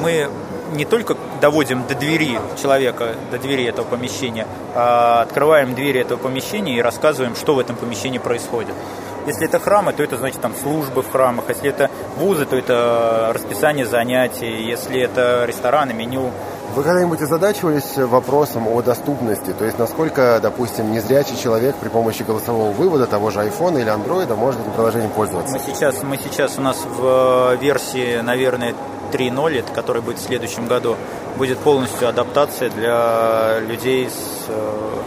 мы 0.00 0.28
не 0.72 0.84
только 0.84 1.16
доводим 1.40 1.86
до 1.86 1.94
двери 1.94 2.38
человека, 2.60 3.14
до 3.30 3.38
двери 3.38 3.64
этого 3.64 3.86
помещения, 3.86 4.46
а 4.74 5.22
открываем 5.22 5.74
двери 5.74 6.00
этого 6.00 6.18
помещения 6.18 6.76
и 6.76 6.82
рассказываем, 6.82 7.36
что 7.36 7.54
в 7.54 7.58
этом 7.58 7.76
помещении 7.76 8.18
происходит. 8.18 8.74
Если 9.26 9.46
это 9.46 9.60
храмы, 9.60 9.92
то 9.92 10.02
это 10.02 10.16
значит 10.16 10.40
там 10.40 10.54
службы 10.56 11.02
в 11.02 11.10
храмах. 11.10 11.44
Если 11.48 11.68
это 11.68 11.90
вузы, 12.16 12.44
то 12.44 12.56
это 12.56 13.30
расписание 13.32 13.86
занятий. 13.86 14.64
Если 14.64 15.00
это 15.00 15.44
рестораны, 15.46 15.92
меню. 15.92 16.32
Вы 16.74 16.84
когда-нибудь 16.84 17.20
озадачивались 17.20 17.98
вопросом 17.98 18.66
о 18.66 18.80
доступности? 18.80 19.52
То 19.52 19.66
есть, 19.66 19.78
насколько, 19.78 20.40
допустим, 20.42 20.90
незрячий 20.90 21.36
человек 21.36 21.76
при 21.76 21.90
помощи 21.90 22.22
голосового 22.22 22.72
вывода 22.72 23.06
того 23.06 23.30
же 23.30 23.40
iPhone 23.40 23.78
или 23.78 23.92
Android 23.92 24.34
может 24.34 24.58
этим 24.62 24.72
приложением 24.72 25.10
пользоваться? 25.10 25.52
Мы 25.52 25.60
сейчас, 25.60 26.02
мы 26.02 26.16
сейчас 26.16 26.56
у 26.56 26.62
нас 26.62 26.78
в 26.86 27.56
версии, 27.60 28.22
наверное, 28.22 28.74
3.0, 29.12 29.74
который 29.74 30.00
будет 30.00 30.16
в 30.16 30.22
следующем 30.22 30.66
году, 30.66 30.96
будет 31.36 31.58
полностью 31.58 32.08
адаптация 32.08 32.70
для 32.70 33.60
людей 33.60 34.08
с 34.08 34.48
э, 34.48 35.02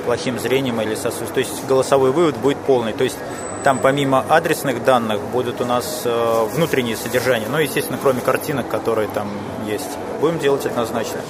плохим 0.00 0.38
зрением 0.38 0.80
или 0.80 0.94
с 0.94 1.06
отсутствием. 1.06 1.34
То 1.34 1.40
есть 1.40 1.66
голосовой 1.66 2.10
вывод 2.10 2.36
будет 2.36 2.58
полный. 2.58 2.92
То 2.92 3.04
есть 3.04 3.16
там 3.62 3.78
помимо 3.78 4.24
адресных 4.28 4.84
данных 4.84 5.20
будут 5.20 5.60
у 5.60 5.64
нас 5.64 6.02
э, 6.04 6.46
внутренние 6.52 6.96
содержания, 6.96 7.46
ну, 7.48 7.58
естественно, 7.58 7.98
кроме 8.00 8.20
картинок, 8.20 8.68
которые 8.68 9.08
там 9.08 9.28
есть. 9.66 9.90
Будем 10.20 10.38
делать 10.38 10.64
однозначно. 10.64 11.20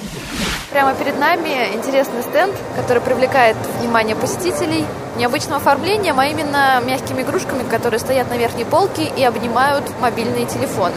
Прямо 0.71 0.95
перед 0.95 1.19
нами 1.19 1.75
интересный 1.75 2.23
стенд, 2.23 2.55
который 2.77 3.03
привлекает 3.03 3.57
внимание 3.81 4.15
посетителей 4.15 4.85
необычным 5.21 5.59
оформлением, 5.59 6.19
а 6.19 6.27
именно 6.27 6.81
мягкими 6.83 7.21
игрушками, 7.21 7.63
которые 7.71 8.01
стоят 8.01 8.31
на 8.31 8.39
верхней 8.39 8.65
полке 8.65 9.05
и 9.05 9.23
обнимают 9.23 9.85
мобильные 10.01 10.47
телефоны. 10.47 10.97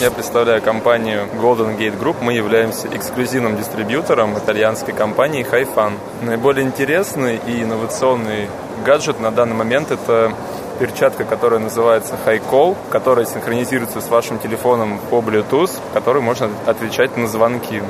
Я 0.00 0.10
представляю 0.10 0.60
компанию 0.60 1.28
Golden 1.40 1.78
Gate 1.78 1.98
Group. 1.98 2.16
Мы 2.20 2.32
являемся 2.32 2.88
эксклюзивным 2.88 3.56
дистрибьютором 3.56 4.36
итальянской 4.36 4.92
компании 4.92 5.46
HiFun. 5.48 5.92
Наиболее 6.22 6.66
интересный 6.66 7.40
и 7.46 7.62
инновационный 7.62 8.48
гаджет 8.84 9.20
на 9.20 9.30
данный 9.30 9.54
момент 9.54 9.92
это 9.92 10.32
перчатка, 10.80 11.24
которая 11.24 11.60
называется 11.60 12.16
HiCall, 12.26 12.76
которая 12.90 13.24
синхронизируется 13.24 14.00
с 14.00 14.08
вашим 14.08 14.40
телефоном 14.40 14.98
по 15.10 15.20
Bluetooth, 15.20 15.70
который 15.94 16.22
можно 16.22 16.50
отвечать 16.66 17.16
на 17.16 17.28
звонки. 17.28 17.82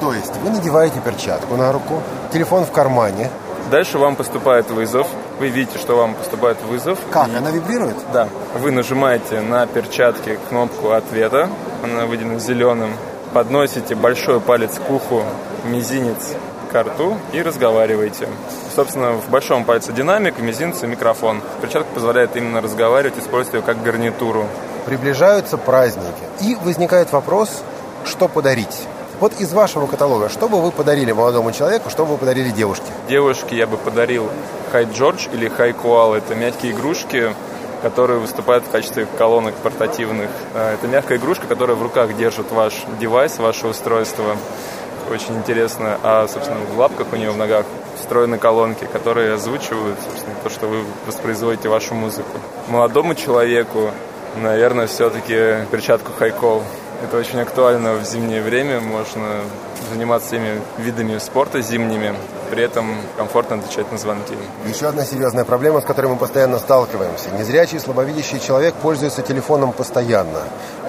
То 0.00 0.12
есть 0.12 0.34
вы 0.42 0.50
надеваете 0.50 0.98
перчатку 1.00 1.56
на 1.56 1.70
руку, 1.70 2.02
телефон 2.32 2.64
в 2.64 2.72
кармане. 2.72 3.30
Дальше 3.70 3.98
вам 3.98 4.16
поступает 4.16 4.68
вызов. 4.70 5.06
Вы 5.38 5.48
видите, 5.48 5.78
что 5.78 5.96
вам 5.96 6.14
поступает 6.14 6.60
вызов. 6.62 6.98
Как? 7.12 7.28
И... 7.28 7.36
Она 7.36 7.50
вибрирует? 7.50 7.96
Да. 8.12 8.28
Вы 8.58 8.72
нажимаете 8.72 9.40
на 9.40 9.66
перчатке 9.66 10.38
кнопку 10.48 10.90
ответа. 10.90 11.48
Она 11.84 12.06
выделена 12.06 12.40
зеленым. 12.40 12.92
Подносите 13.32 13.94
большой 13.94 14.40
палец 14.40 14.78
к 14.78 14.90
уху, 14.90 15.22
мизинец 15.64 16.34
к 16.72 16.82
рту 16.82 17.16
и 17.32 17.42
разговариваете. 17.42 18.28
Собственно, 18.74 19.12
в 19.12 19.30
большом 19.30 19.64
пальце 19.64 19.92
динамик, 19.92 20.40
мизинце 20.40 20.88
микрофон. 20.88 21.40
Перчатка 21.62 21.88
позволяет 21.94 22.34
именно 22.34 22.60
разговаривать, 22.60 23.18
используя 23.18 23.60
ее 23.60 23.62
как 23.62 23.82
гарнитуру. 23.82 24.46
Приближаются 24.86 25.56
праздники. 25.58 26.24
И 26.40 26.56
возникает 26.56 27.12
вопрос, 27.12 27.62
что 28.04 28.26
подарить. 28.26 28.88
Вот 29.20 29.38
из 29.38 29.52
вашего 29.52 29.86
каталога, 29.86 30.30
что 30.30 30.48
бы 30.48 30.62
вы 30.62 30.70
подарили 30.70 31.12
молодому 31.12 31.52
человеку, 31.52 31.90
что 31.90 32.06
бы 32.06 32.12
вы 32.12 32.16
подарили 32.18 32.48
девушке? 32.48 32.86
Девушке 33.06 33.54
я 33.54 33.66
бы 33.66 33.76
подарил 33.76 34.30
Хай 34.72 34.84
Джордж 34.86 35.28
или 35.30 35.48
Хай 35.48 35.74
Коал. 35.74 36.14
Это 36.14 36.34
мягкие 36.34 36.72
игрушки, 36.72 37.34
которые 37.82 38.18
выступают 38.18 38.64
в 38.64 38.70
качестве 38.70 39.06
колонок 39.18 39.54
портативных. 39.56 40.30
А, 40.54 40.72
это 40.72 40.88
мягкая 40.88 41.18
игрушка, 41.18 41.46
которая 41.46 41.76
в 41.76 41.82
руках 41.82 42.16
держит 42.16 42.50
ваш 42.50 42.72
девайс, 42.98 43.38
ваше 43.38 43.66
устройство 43.66 44.36
очень 45.10 45.36
интересно. 45.36 45.98
А, 46.02 46.26
собственно, 46.26 46.60
в 46.72 46.78
лапках 46.78 47.08
у 47.12 47.16
нее 47.16 47.30
в 47.30 47.36
ногах 47.36 47.66
встроены 47.98 48.38
колонки, 48.38 48.86
которые 48.90 49.34
озвучивают, 49.34 49.98
собственно, 50.02 50.34
то, 50.42 50.48
что 50.48 50.66
вы 50.66 50.78
воспроизводите 51.06 51.68
вашу 51.68 51.94
музыку. 51.94 52.38
Молодому 52.68 53.14
человеку, 53.14 53.90
наверное, 54.36 54.86
все-таки 54.86 55.66
перчатку 55.70 56.10
hi-Call. 56.18 56.62
Это 57.02 57.16
очень 57.16 57.40
актуально 57.40 57.94
в 57.94 58.04
зимнее 58.04 58.42
время. 58.42 58.80
Можно 58.80 59.40
заниматься 59.90 60.28
всеми 60.28 60.60
видами 60.78 61.18
спорта 61.18 61.62
зимними, 61.62 62.14
при 62.50 62.62
этом 62.62 62.94
комфортно 63.16 63.56
отвечать 63.56 63.90
на 63.90 63.98
звонки. 63.98 64.34
Еще 64.66 64.86
одна 64.86 65.04
серьезная 65.04 65.44
проблема, 65.44 65.80
с 65.80 65.84
которой 65.84 66.08
мы 66.08 66.16
постоянно 66.16 66.58
сталкиваемся. 66.58 67.30
Незрячий, 67.30 67.80
слабовидящий 67.80 68.38
человек 68.38 68.74
пользуется 68.74 69.22
телефоном 69.22 69.72
постоянно. 69.72 70.40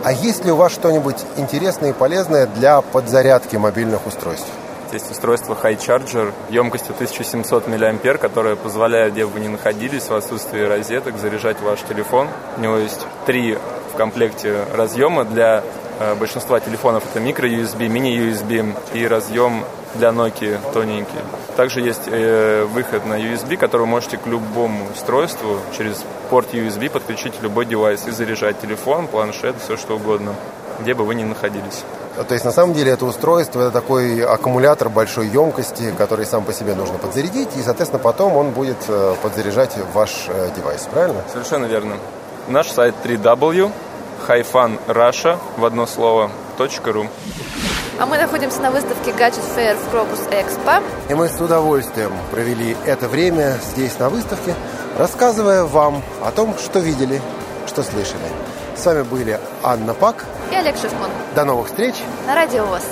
А 0.03 0.11
есть 0.11 0.43
ли 0.43 0.51
у 0.51 0.57
вас 0.57 0.73
что-нибудь 0.73 1.17
интересное 1.37 1.91
и 1.91 1.93
полезное 1.93 2.45
для 2.45 2.81
подзарядки 2.81 3.55
мобильных 3.55 4.05
устройств? 4.05 4.47
есть 4.93 5.09
устройство 5.09 5.57
High 5.61 5.77
Charger 5.77 6.33
емкостью 6.49 6.93
1700 6.93 7.67
мА, 7.67 8.17
которое 8.17 8.57
позволяет, 8.57 9.13
где 9.13 9.25
бы 9.25 9.31
вы 9.31 9.39
ни 9.39 9.47
находились, 9.47 10.09
в 10.09 10.13
отсутствии 10.13 10.61
розеток, 10.61 11.17
заряжать 11.17 11.61
ваш 11.61 11.81
телефон. 11.83 12.27
У 12.57 12.61
него 12.61 12.77
есть 12.77 13.05
три 13.25 13.57
в 13.93 13.97
комплекте 13.97 14.65
разъема 14.73 15.25
для 15.25 15.63
большинства 16.19 16.59
телефонов 16.59 17.03
это 17.09 17.19
микро-USB, 17.19 17.87
мини-USB 17.87 18.75
и 18.93 19.07
разъем 19.07 19.63
для 19.95 20.09
Nokia 20.09 20.59
тоненький. 20.73 21.19
Также 21.55 21.81
есть 21.81 22.03
э, 22.07 22.65
выход 22.65 23.05
на 23.05 23.19
USB, 23.19 23.57
который 23.57 23.81
вы 23.81 23.87
можете 23.87 24.17
к 24.17 24.25
любому 24.25 24.87
устройству 24.93 25.57
через 25.77 26.03
порт 26.29 26.53
USB 26.53 26.89
подключить 26.89 27.33
любой 27.41 27.65
девайс 27.65 28.07
и 28.07 28.11
заряжать 28.11 28.59
телефон, 28.61 29.07
планшет, 29.07 29.55
все 29.63 29.77
что 29.77 29.95
угодно, 29.97 30.33
где 30.79 30.93
бы 30.93 31.03
вы 31.03 31.15
ни 31.15 31.23
находились. 31.23 31.83
То 32.27 32.33
есть 32.33 32.45
на 32.45 32.51
самом 32.51 32.73
деле 32.73 32.91
это 32.91 33.05
устройство, 33.05 33.61
это 33.61 33.71
такой 33.71 34.21
аккумулятор 34.21 34.89
большой 34.89 35.27
емкости, 35.27 35.93
который 35.97 36.25
сам 36.25 36.43
по 36.43 36.53
себе 36.53 36.75
нужно 36.75 36.97
подзарядить, 36.97 37.49
и, 37.57 37.61
соответственно, 37.61 38.01
потом 38.01 38.35
он 38.35 38.51
будет 38.51 38.77
э, 38.87 39.15
подзаряжать 39.21 39.77
ваш 39.93 40.25
э, 40.27 40.49
девайс, 40.55 40.87
правильно? 40.91 41.21
Совершенно 41.31 41.65
верно. 41.65 41.95
Наш 42.47 42.69
сайт 42.69 42.95
3W, 43.03 43.71
highfun 44.27 44.79
в 45.57 45.65
одно 45.65 45.85
слово, 45.85 46.31
.ru. 46.57 47.07
А 47.99 48.05
мы 48.05 48.17
находимся 48.17 48.61
на 48.61 48.71
выставке 48.71 49.11
Gadget 49.11 49.43
Fair 49.55 49.77
в 49.77 49.93
Crocus 49.93 50.29
Expo. 50.31 50.83
И 51.09 51.13
мы 51.13 51.29
с 51.29 51.39
удовольствием 51.39 52.11
провели 52.31 52.75
это 52.85 53.07
время 53.07 53.59
здесь 53.71 53.99
на 53.99 54.09
выставке, 54.09 54.55
рассказывая 54.97 55.65
вам 55.65 56.01
о 56.23 56.31
том, 56.31 56.55
что 56.57 56.79
видели, 56.79 57.21
что 57.67 57.83
слышали. 57.83 58.27
С 58.75 58.85
вами 58.85 59.03
были 59.03 59.39
Анна 59.61 59.93
Пак 59.93 60.25
и 60.51 60.55
Олег 60.55 60.77
Шевкун. 60.77 61.09
До 61.35 61.45
новых 61.45 61.67
встреч 61.67 61.95
на 62.25 62.33
Радио 62.33 62.65
ВОЗ. 62.65 62.83